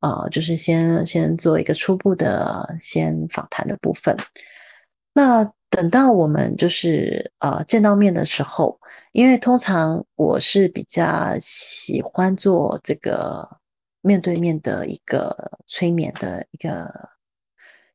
[0.00, 4.16] 呃，就是先先做一个初步的先访谈的部分。
[5.12, 8.80] 那等到我们就是呃见到面的时候，
[9.12, 13.46] 因为通常我是比较喜欢做这个
[14.00, 16.90] 面对面的一个催眠的一个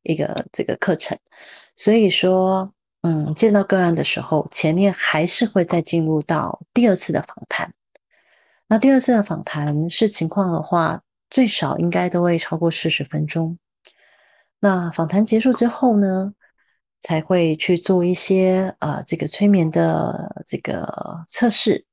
[0.02, 1.18] 一个这个课程，
[1.76, 7.72] 所以说，嗯，见到个案的时候，前面还是会再进入到第二次的访谈。
[8.68, 13.58] 那第二次的访谈是情况的话，最少应该都会超过四十分钟。
[14.60, 16.32] 那访谈结束之后呢，
[17.00, 21.84] 才会去做一些呃这个催眠的这个测试。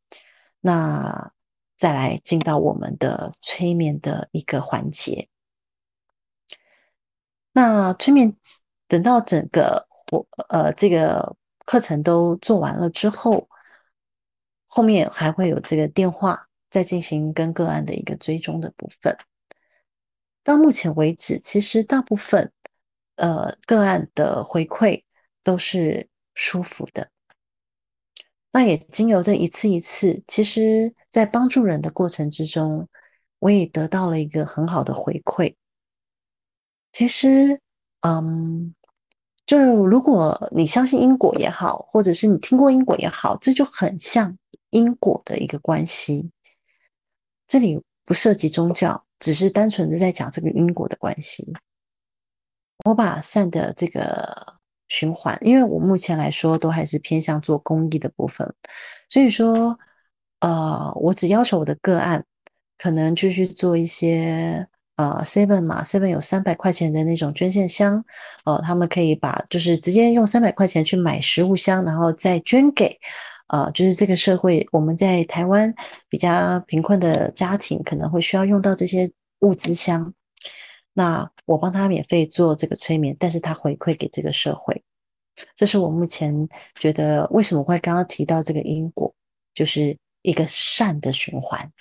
[0.62, 1.32] 那
[1.78, 5.28] 再来进到我们的催眠的一个环节。
[7.52, 8.36] 那催眠
[8.88, 11.36] 等到整个我呃这个
[11.66, 13.48] 课程都做完了之后，
[14.66, 16.46] 后面还会有这个电话。
[16.72, 19.18] 再进行跟个案的一个追踪的部分，
[20.44, 22.52] 到目前为止，其实大部分
[23.16, 25.04] 呃个案的回馈
[25.44, 27.10] 都是舒服的。
[28.52, 32.88] 那也经由这一次一次，其实在帮助人的过程之中，
[33.40, 35.56] 我也得到了一个很好的回馈。
[36.92, 37.60] 其实，
[38.02, 38.74] 嗯，
[39.46, 44.38] 就如果你相信因果也好，或者是你听过因果也好，这就很像
[44.72, 46.32] 因果的一个关系。
[47.48, 51.52] 这里不涉及宗教，只是单纯的在讲这个因果的关系。
[52.86, 54.56] 我把善的这个
[54.88, 58.54] 循环，因为我目前来说都还是偏向做公益的部分，
[59.10, 59.78] 所以说，
[60.40, 62.26] 呃，我只要求我的个案
[62.78, 64.68] 可能继续做一些
[65.00, 68.04] 呃 seven 嘛，seven 有三百块钱的那种捐献箱，
[68.44, 73.00] 呃，他们可以把就是直接用三百块钱去买食物箱，然后再捐给。
[73.48, 75.74] 呃，就是这个社会，我们在台湾
[76.10, 80.14] 比较贫困的家庭可能会需要用到这些物资箱，
[80.94, 84.84] 那我帮他免费做这个催眠，但是他回馈给这个社会，
[85.56, 89.12] 这是我目前觉得为什么会刚刚提到这个因果，
[89.56, 91.72] 就是一个善的循环。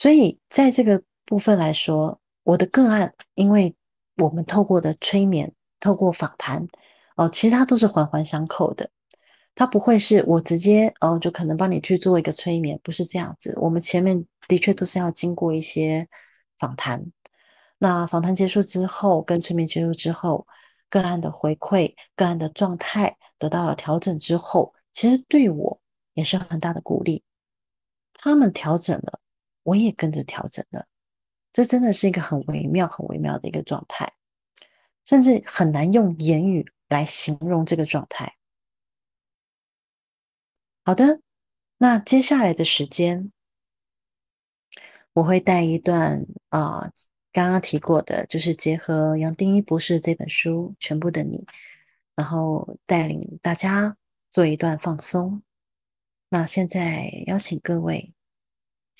[0.00, 3.76] 所以在这个部分来说，我的个案，因为
[4.16, 6.66] 我们透过的催眠，透过访谈，
[7.16, 8.88] 哦，其他都是环环相扣的。
[9.54, 13.54] 他不会是我直接哦，就可能帮你去做一个催眠，不是这样子。
[13.60, 16.08] 我们前面的确都是要经过一些
[16.58, 17.04] 访谈。
[17.76, 20.46] 那访谈结束之后，跟催眠结束之后，
[20.88, 25.78] 个案的回馈、个案的状态得到了调整之后，其实对我
[26.14, 27.22] 也是很大的鼓励。
[28.14, 29.20] 他们调整了，
[29.62, 30.86] 我也跟着调整了。
[31.52, 34.12] 这真的是一个很微妙、很微妙的一个状态，
[35.04, 38.36] 甚至很难用言语来形容这个状态。
[40.84, 41.20] 好的，
[41.78, 43.32] 那接下来的时间，
[45.12, 46.92] 我会带一段啊，
[47.32, 51.38] 刚刚提过的，就是结合杨定一博士这本书《全部的你》，
[52.14, 53.96] 然后带领大家
[54.30, 55.42] 做一段放松。
[56.28, 58.14] 那现在邀请各位。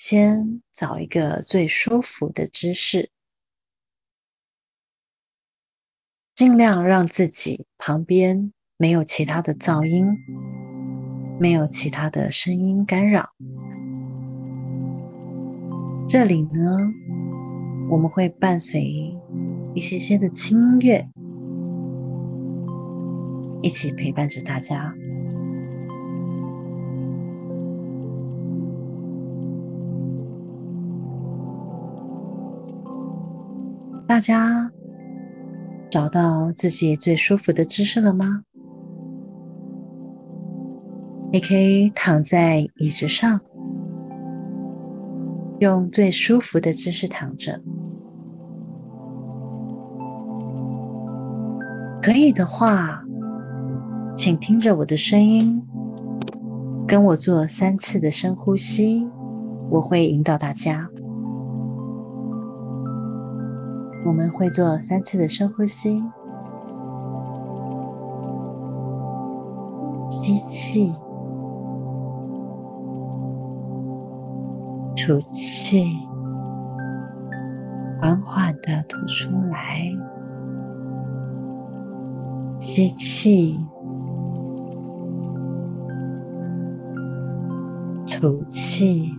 [0.03, 3.11] 先找一个最舒服的姿势，
[6.33, 10.03] 尽量让自己旁边没有其他的噪音，
[11.39, 13.29] 没有其他的声音干扰。
[16.09, 16.79] 这里呢，
[17.91, 18.81] 我们会伴随
[19.75, 21.07] 一些些的轻音乐，
[23.61, 24.95] 一起陪伴着大家。
[34.21, 34.71] 家
[35.89, 38.43] 找到自己最舒服的姿势了吗？
[41.33, 43.41] 你可以躺在椅子上，
[45.59, 47.61] 用最舒服的姿势躺着。
[52.01, 53.03] 可以的话，
[54.17, 55.61] 请听着我的声音，
[56.87, 59.07] 跟我做三次的深呼吸，
[59.69, 60.89] 我会引导大家。
[64.11, 66.03] 我们会做三次的深呼吸，
[70.09, 70.93] 吸气，
[74.97, 75.85] 吐气，
[78.01, 79.79] 缓缓的吐出来，
[82.59, 83.57] 吸气，
[88.05, 89.13] 吐气，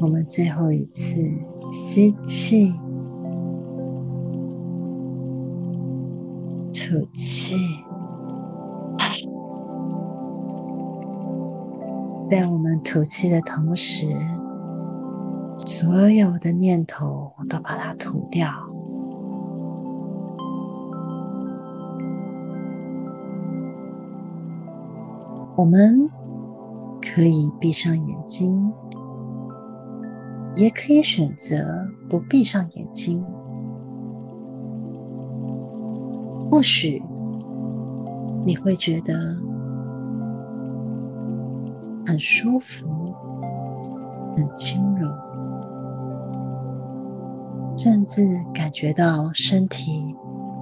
[0.00, 1.16] 我们最后一次。
[1.72, 2.74] 吸气，
[6.70, 7.56] 吐气。
[12.28, 14.06] 在我们吐气的同时，
[15.66, 18.50] 所有的念头都把它吐掉。
[25.56, 26.08] 我们
[27.00, 28.70] 可以闭上眼睛。
[30.54, 33.24] 也可以选择不闭上眼睛，
[36.50, 37.02] 或许
[38.44, 39.14] 你会觉得
[42.06, 42.86] 很舒服、
[44.36, 45.08] 很轻柔，
[47.78, 48.22] 甚至
[48.52, 50.14] 感觉到身体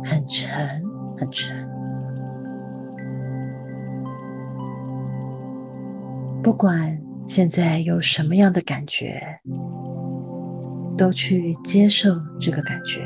[0.04, 0.48] 很沉、
[1.18, 1.68] 很沉。
[6.42, 9.40] 不管现在有什么样的感觉。
[10.96, 13.00] 都去接受这个感觉，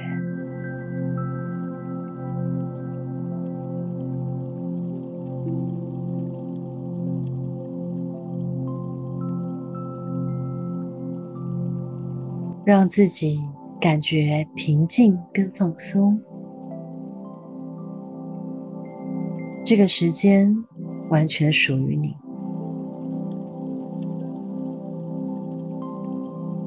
[12.65, 13.39] 让自己
[13.81, 16.21] 感觉平静跟放松。
[19.65, 20.53] 这个时间
[21.11, 22.17] 完全属于你。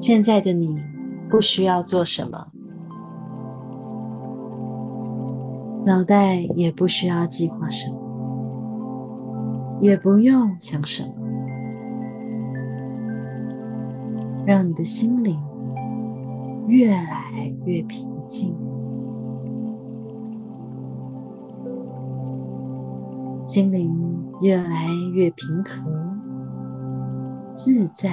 [0.00, 0.76] 现在的你。
[1.30, 2.48] 不需要做什么，
[5.84, 11.10] 脑袋也不需要计划什么，也不用想什么，
[14.46, 15.38] 让你的心灵
[16.66, 18.56] 越来越平静，
[23.46, 23.94] 心灵
[24.40, 26.16] 越来越平和、
[27.54, 28.10] 自在、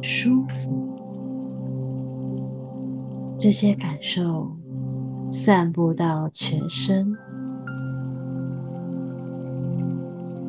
[0.00, 0.85] 舒服。
[3.38, 4.56] 这些感受
[5.30, 7.14] 散布到全身，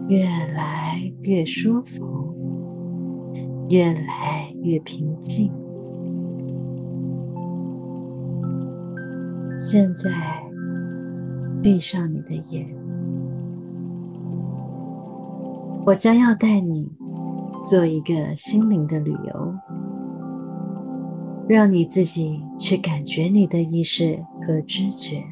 [0.08, 2.34] 越来越舒服，
[3.70, 5.52] 越来越平静。
[9.60, 10.44] 现在，
[11.62, 12.74] 闭上你的眼，
[15.86, 16.90] 我将要带你
[17.64, 19.54] 做一个心灵的旅游。
[21.48, 25.24] 让你自己去感觉你的意识和知觉，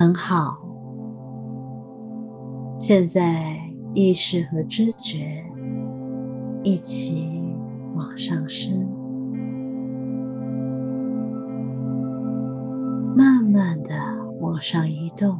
[0.00, 0.58] 很好。
[2.78, 3.58] 现在
[3.94, 5.42] 意识和知觉
[6.62, 7.26] 一起
[7.94, 8.86] 往上升，
[13.16, 13.94] 慢慢的
[14.40, 15.38] 往上移动，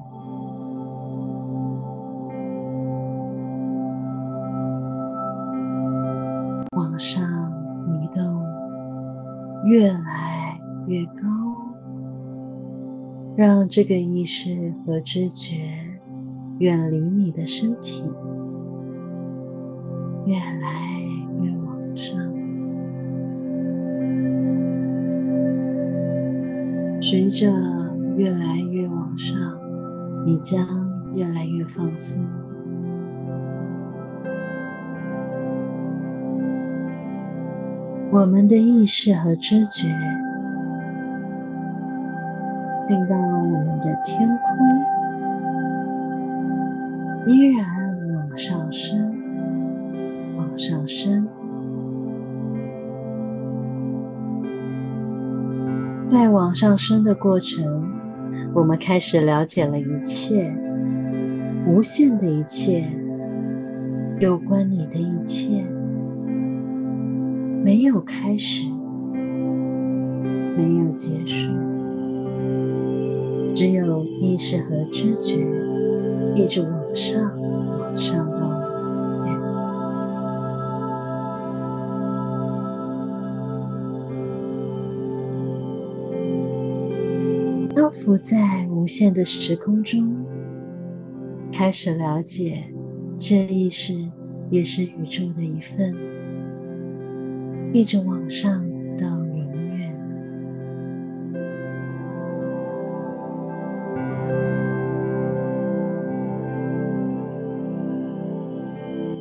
[7.00, 7.24] 上
[7.88, 8.44] 移动，
[9.64, 11.22] 越来越高，
[13.36, 15.56] 让这个意识和知觉。
[16.58, 18.04] 远离你的身体，
[20.26, 21.00] 越来
[21.40, 22.18] 越往上。
[27.00, 27.50] 随着
[28.18, 29.38] 越来越往上，
[30.26, 30.62] 你将
[31.14, 32.22] 越来越放松。
[38.12, 39.88] 我们的意识和知觉
[42.84, 44.56] 进到了我们的天空。
[47.26, 47.64] 依然
[48.16, 49.14] 往上升，
[50.36, 51.28] 往上升。
[56.08, 57.88] 在往上升的过程，
[58.52, 60.52] 我们开始了解了一切，
[61.68, 62.90] 无限的一切，
[64.18, 65.64] 有关你的一切，
[67.70, 68.68] 没有开始，
[70.56, 71.52] 没有结束，
[73.54, 75.36] 只有意识和知觉，
[76.34, 76.80] 一直往。
[76.92, 77.32] 上，
[77.78, 78.40] 往上到
[79.24, 79.38] 远，
[87.68, 90.12] 漂浮在无限的时空中，
[91.52, 92.64] 开始了解，
[93.16, 93.94] 这意识
[94.50, 95.94] 也是宇宙的一份，
[97.72, 98.64] 一直往上
[98.98, 99.36] 到永
[99.76, 99.96] 远。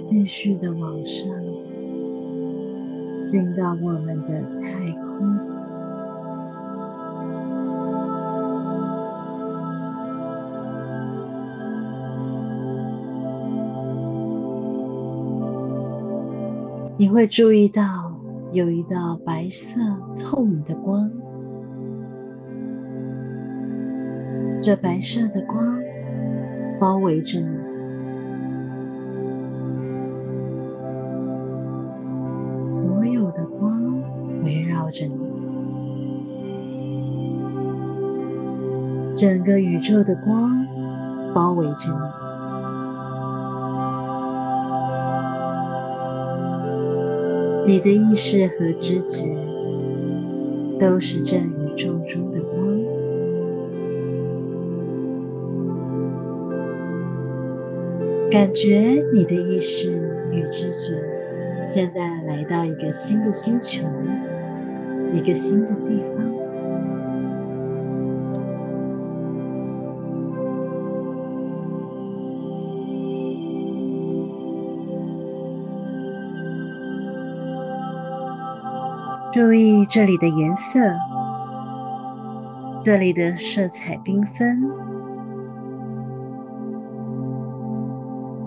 [0.01, 1.29] 继续的往上，
[3.23, 5.37] 进到我们的太空。
[16.97, 18.08] 你会注意到
[18.51, 19.79] 有一道白色
[20.15, 21.11] 透明的光，
[24.61, 25.79] 这白色的光
[26.79, 27.59] 包围着你。
[32.65, 34.01] 所有的光
[34.43, 35.19] 围绕着你，
[39.15, 40.65] 整个宇宙的光
[41.33, 42.18] 包围着你，
[47.65, 49.23] 你的意识和知觉
[50.79, 52.79] 都是这宇宙中的光，
[58.31, 59.91] 感觉你的意识
[60.31, 61.01] 与知觉
[61.65, 63.87] 现在来到一个新的星球。
[65.11, 66.23] 一个新的地方，
[79.31, 80.79] 注意这里的颜色，
[82.79, 84.61] 这里的色彩缤纷，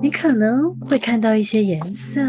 [0.00, 2.20] 你可能会看到一些颜色，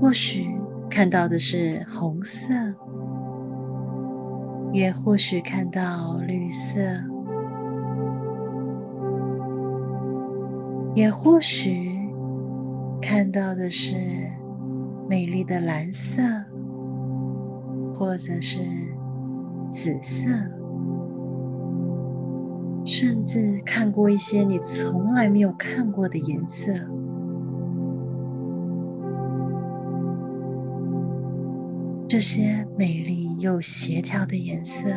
[0.00, 0.56] 或许。
[0.90, 2.54] 看到的是红色，
[4.72, 6.80] 也或许看到绿色，
[10.94, 12.10] 也或许
[13.02, 13.96] 看到的是
[15.08, 16.22] 美丽的蓝色，
[17.94, 18.58] 或者是
[19.70, 20.28] 紫色，
[22.84, 26.72] 甚至看过一些你从来没有看过的颜色。
[32.06, 34.90] 这些美丽又协调的颜色，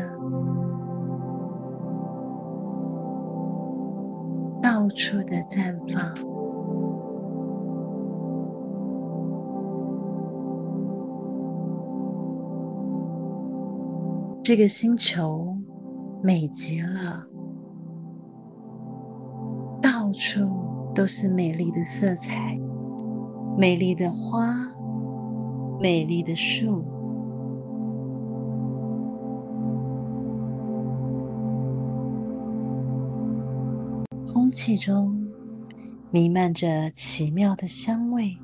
[4.62, 6.31] 到处的绽放。
[14.44, 15.56] 这个星球
[16.24, 17.24] 美极了，
[19.80, 20.40] 到处
[20.96, 22.58] 都是美丽的色彩，
[23.56, 24.52] 美丽的花，
[25.80, 26.84] 美丽的树。
[34.34, 35.24] 空气中
[36.10, 38.36] 弥漫着奇妙的香味。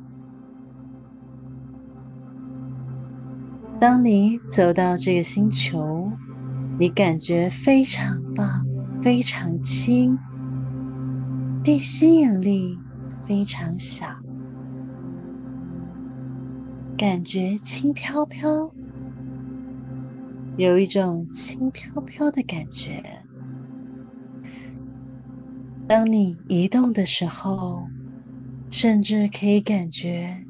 [3.80, 6.12] 当你走到这个星球，
[6.80, 8.66] 你感觉非常棒，
[9.04, 10.18] 非常轻，
[11.64, 12.76] 地吸引力
[13.28, 14.08] 非常小，
[16.98, 18.74] 感觉轻飘飘，
[20.58, 23.04] 有一种轻飘飘的感觉。
[25.88, 27.84] 当你移动的时候，
[28.72, 30.44] 甚至可以感觉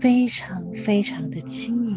[0.00, 1.87] 非常非常的轻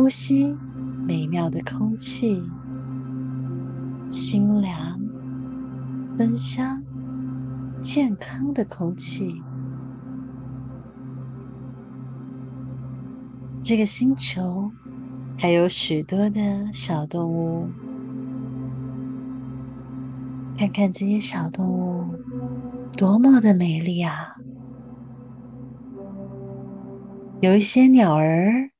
[0.00, 0.56] 呼吸
[1.08, 2.40] 美妙的空气。
[4.08, 4.72] 清凉、
[6.16, 6.80] 芬香、
[7.80, 9.42] 健康的空气。
[13.60, 14.70] 这个星球
[15.36, 17.68] 还有许多的小动物，
[20.56, 22.14] 看看这些小动物
[22.96, 24.36] 多么的美丽啊！
[27.40, 28.70] 有一些鸟儿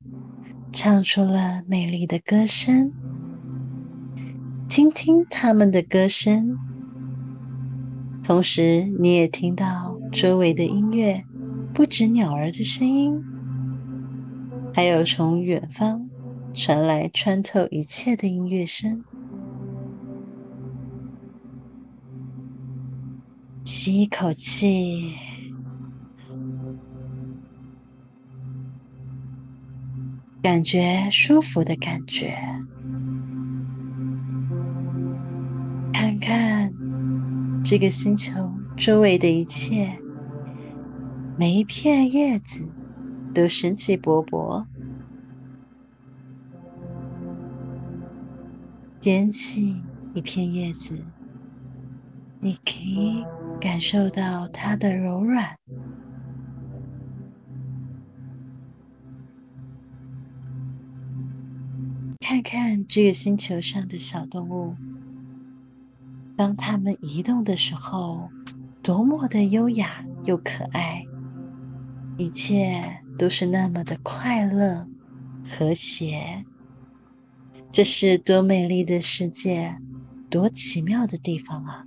[0.72, 2.92] 唱出了美丽的歌声。
[4.68, 6.56] 听听他们的歌声，
[8.22, 11.24] 同时你也听到周围的音乐，
[11.72, 13.18] 不止鸟儿的声音，
[14.74, 16.08] 还有从远方
[16.52, 19.02] 传来穿透一切的音乐声。
[23.64, 25.14] 吸一口气，
[30.43, 32.36] 感觉舒服的感觉。
[35.93, 36.72] 看看
[37.64, 39.99] 这个星球周围的一切，
[41.36, 42.72] 每一片叶子
[43.34, 44.64] 都生气勃勃。
[49.01, 49.82] 捡起
[50.14, 51.05] 一片叶子，
[52.41, 53.24] 你可以
[53.61, 55.57] 感受到它的柔软。
[62.31, 64.76] 看看这个星球上的小动物。
[66.37, 68.29] 当它们移动的时候，
[68.83, 71.07] 多么的优雅又可爱！
[72.18, 74.87] 一切都是那么的快乐、
[75.43, 76.45] 和谐。
[77.72, 79.79] 这是多美丽的世界，
[80.29, 81.87] 多奇妙的地方啊！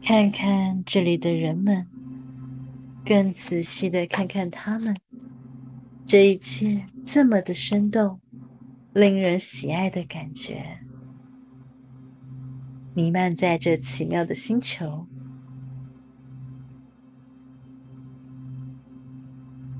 [0.00, 1.86] 看看这里的人们，
[3.04, 4.96] 更仔细的看看他们，
[6.06, 8.20] 这一切这么的生动。
[8.94, 10.78] 令人喜爱的感觉
[12.94, 15.06] 弥漫在这奇妙的星球。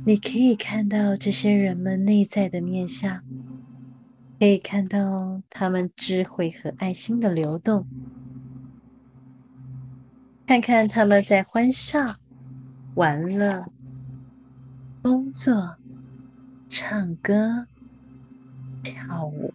[0.04, 3.24] 你可以看到这些人们内在的面相，
[4.38, 7.86] 可以看到他们智慧和爱心的流动。
[10.46, 12.16] 看看他们在欢笑、
[12.96, 13.72] 玩乐、
[15.00, 15.78] 工作、
[16.78, 17.66] 唱歌。
[18.82, 19.54] 跳舞，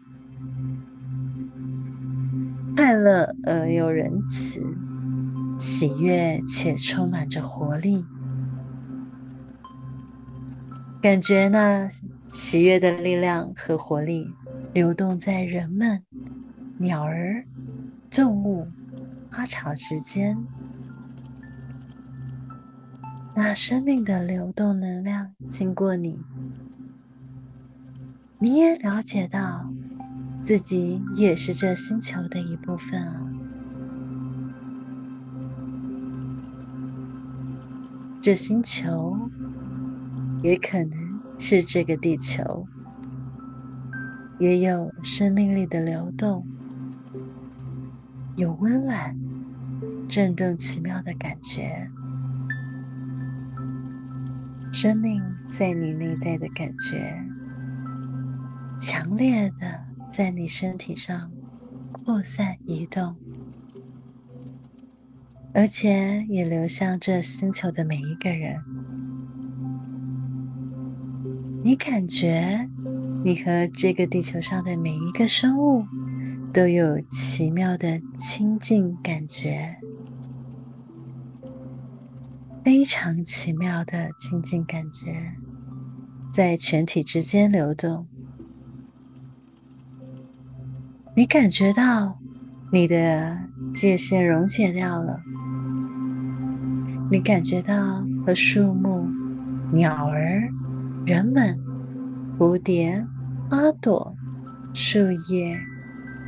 [2.76, 4.76] 快乐而又仁慈，
[5.60, 8.04] 喜悦且充满着活力。
[11.00, 11.88] 感觉那
[12.32, 14.34] 喜悦的力量和活力
[14.74, 16.02] 流动在人们、
[16.80, 17.46] 鸟儿、
[18.10, 18.68] 动物、
[19.32, 20.36] 花草之间。
[23.36, 26.20] 那生命的流动能量经过你。
[28.44, 29.72] 你也了解到，
[30.42, 33.22] 自己也是这星球的一部分啊。
[38.20, 39.16] 这星球
[40.42, 42.66] 也可能是这个地球，
[44.40, 46.44] 也有生命力的流动，
[48.38, 49.16] 有温暖、
[50.10, 51.88] 震动、奇妙的感觉，
[54.72, 57.24] 生命在你内在的感觉。
[58.82, 59.80] 强烈的
[60.10, 61.32] 在你身体上
[61.92, 63.16] 扩散移动，
[65.54, 68.60] 而且也流向这星球的每一个人。
[71.64, 72.68] 你感觉
[73.24, 75.86] 你和这个地球上的每一个生物
[76.52, 79.78] 都有奇妙的亲近感觉，
[82.66, 85.34] 非常奇妙的亲近感觉，
[86.34, 88.08] 在全体之间流动。
[91.14, 92.18] 你感觉到
[92.72, 93.38] 你的
[93.74, 95.20] 界限溶解掉了，
[97.12, 99.06] 你感觉到和树木、
[99.74, 100.50] 鸟儿、
[101.06, 101.60] 人们、
[102.40, 103.06] 蝴蝶、
[103.50, 104.16] 花朵、
[104.74, 105.60] 树叶、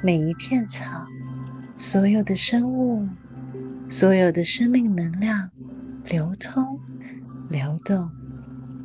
[0.03, 0.83] 每一片草、
[1.77, 3.07] 所有的生物、
[3.87, 5.49] 所有的生命能量
[6.03, 6.77] 流通、
[7.49, 8.11] 流动、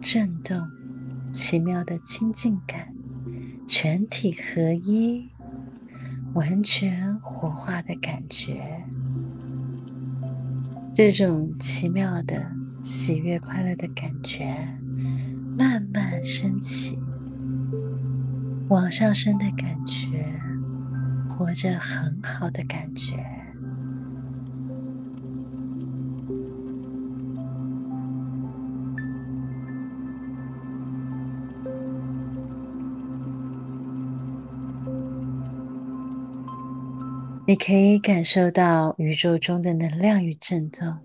[0.01, 0.65] 震动，
[1.33, 2.95] 奇妙的亲近感。
[3.67, 5.29] 全体合一、
[6.35, 8.85] 完全活化的感觉。
[10.95, 12.51] 这种奇妙的
[12.83, 14.57] 喜悦、快乐的感觉
[15.57, 16.99] 慢慢升起，
[18.69, 20.25] 往上升的感觉，
[21.29, 23.38] 活着很好的感觉。
[37.49, 40.99] 你可以感受到宇宙中的能量与震动。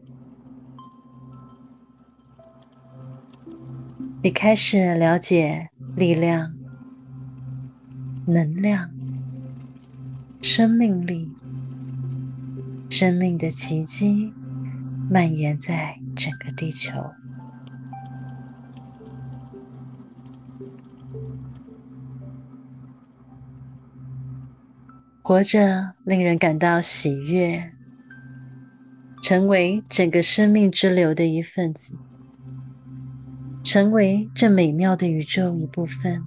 [4.22, 6.54] 你开始了解力量、
[8.28, 8.92] 能量、
[10.42, 11.32] 生命力、
[12.90, 14.34] 生命的奇迹
[15.10, 17.23] 蔓延在整个地球。
[25.26, 27.72] 活着令人感到喜悦，
[29.24, 31.94] 成为整个生命之流的一份子，
[33.64, 36.22] 成为这美妙的宇宙一部分，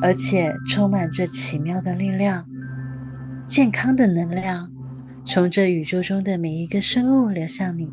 [0.00, 2.46] 而且充满着奇妙的力量、
[3.46, 4.72] 健康的能量，
[5.26, 7.92] 从这宇宙中的每一个生物流向你。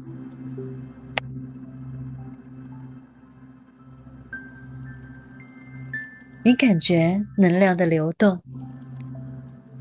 [6.45, 8.41] 你感觉能量的流动。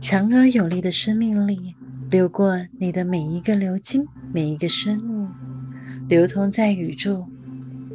[0.04, 1.74] 强而有力的生命力
[2.10, 5.26] 流过你的每一个流经，每一个生物，
[6.06, 7.24] 流通在宇宙，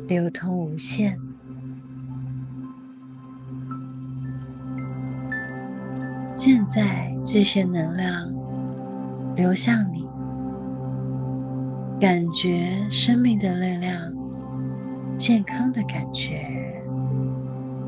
[0.08, 1.16] 流通无限。
[6.36, 8.28] 现在这些能量
[9.36, 10.04] 流向你，
[12.02, 13.96] 感觉生命的力量、
[15.16, 16.82] 健康的感觉，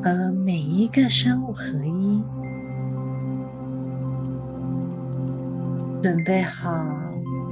[0.03, 2.21] 和每一个生物合一。
[6.01, 6.99] 准备好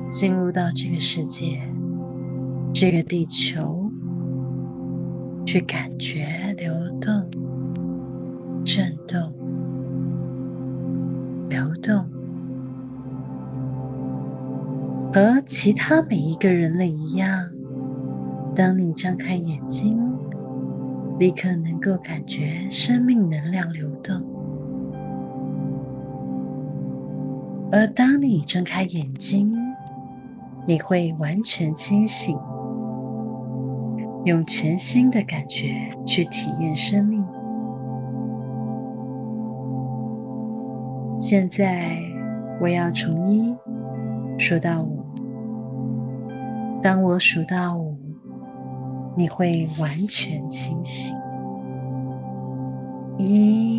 [0.10, 1.62] 进入到这个世界，
[2.74, 3.91] 这个地球，
[5.45, 6.26] 去感觉
[6.58, 7.30] 流动、
[8.66, 9.32] 震动、
[11.47, 12.04] 流动，
[15.14, 17.30] 和其他每一个人类一样。
[18.56, 19.95] 当你张开眼睛，
[21.20, 24.39] 立刻能够感觉生命能量流动。
[27.72, 29.54] 而当你睁开眼睛，
[30.66, 32.38] 你会完全清醒，
[34.26, 35.68] 用全新的感觉
[36.06, 37.24] 去体验生命。
[41.20, 42.00] 现在，
[42.60, 43.56] 我要从一
[44.40, 45.04] 数到五。
[46.82, 47.96] 当我数到五，
[49.16, 51.16] 你会完全清醒。
[53.18, 53.79] 一，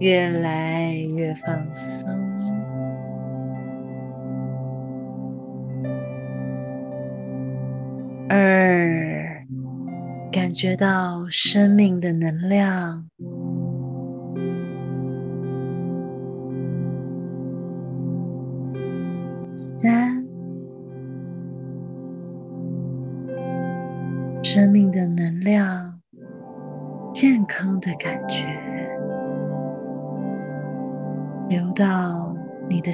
[0.00, 2.08] 越来越放松。
[8.28, 9.44] 二，
[10.32, 13.06] 感觉到生命的能量。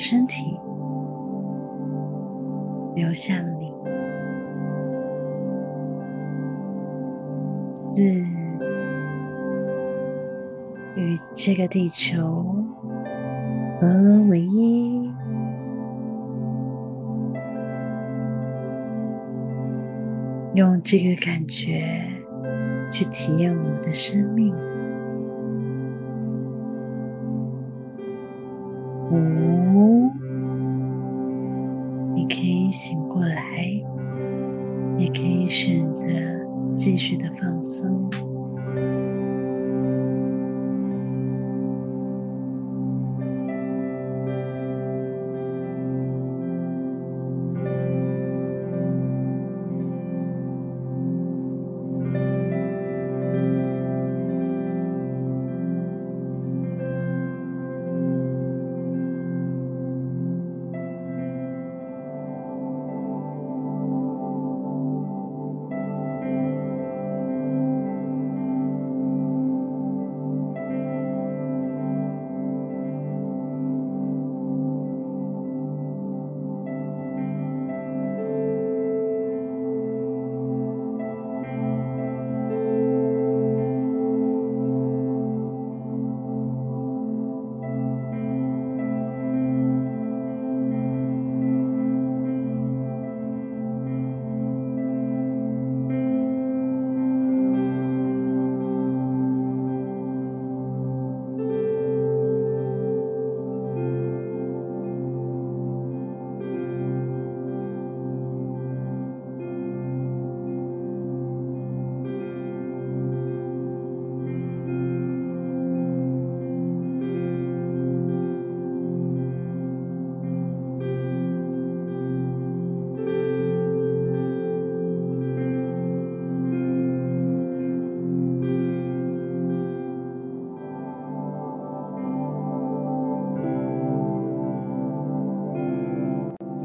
[0.08, 0.56] 身体，
[2.94, 3.74] 流向你。
[7.74, 8.04] 四，
[10.94, 12.22] 与这个地球
[13.80, 15.10] 合为一，
[20.54, 21.82] 用这个感觉
[22.92, 24.54] 去体验我们的生命。
[32.88, 33.66] 醒过来，
[34.96, 36.04] 也可以选择。
[36.76, 38.08] 继续的放松。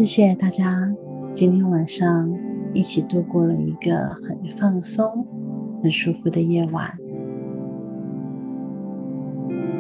[0.02, 0.92] 谢谢大家
[1.32, 2.28] 今天晚上
[2.74, 5.24] 一起度过了一个很放松、
[5.84, 6.92] 很舒服的夜晚。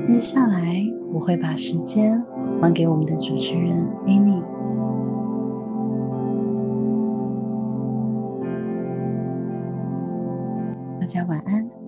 [0.05, 0.79] 接下来
[1.11, 2.23] 我会把时间
[2.61, 4.43] 还给我们的主持人 Annie。
[10.99, 11.80] 大家晚安。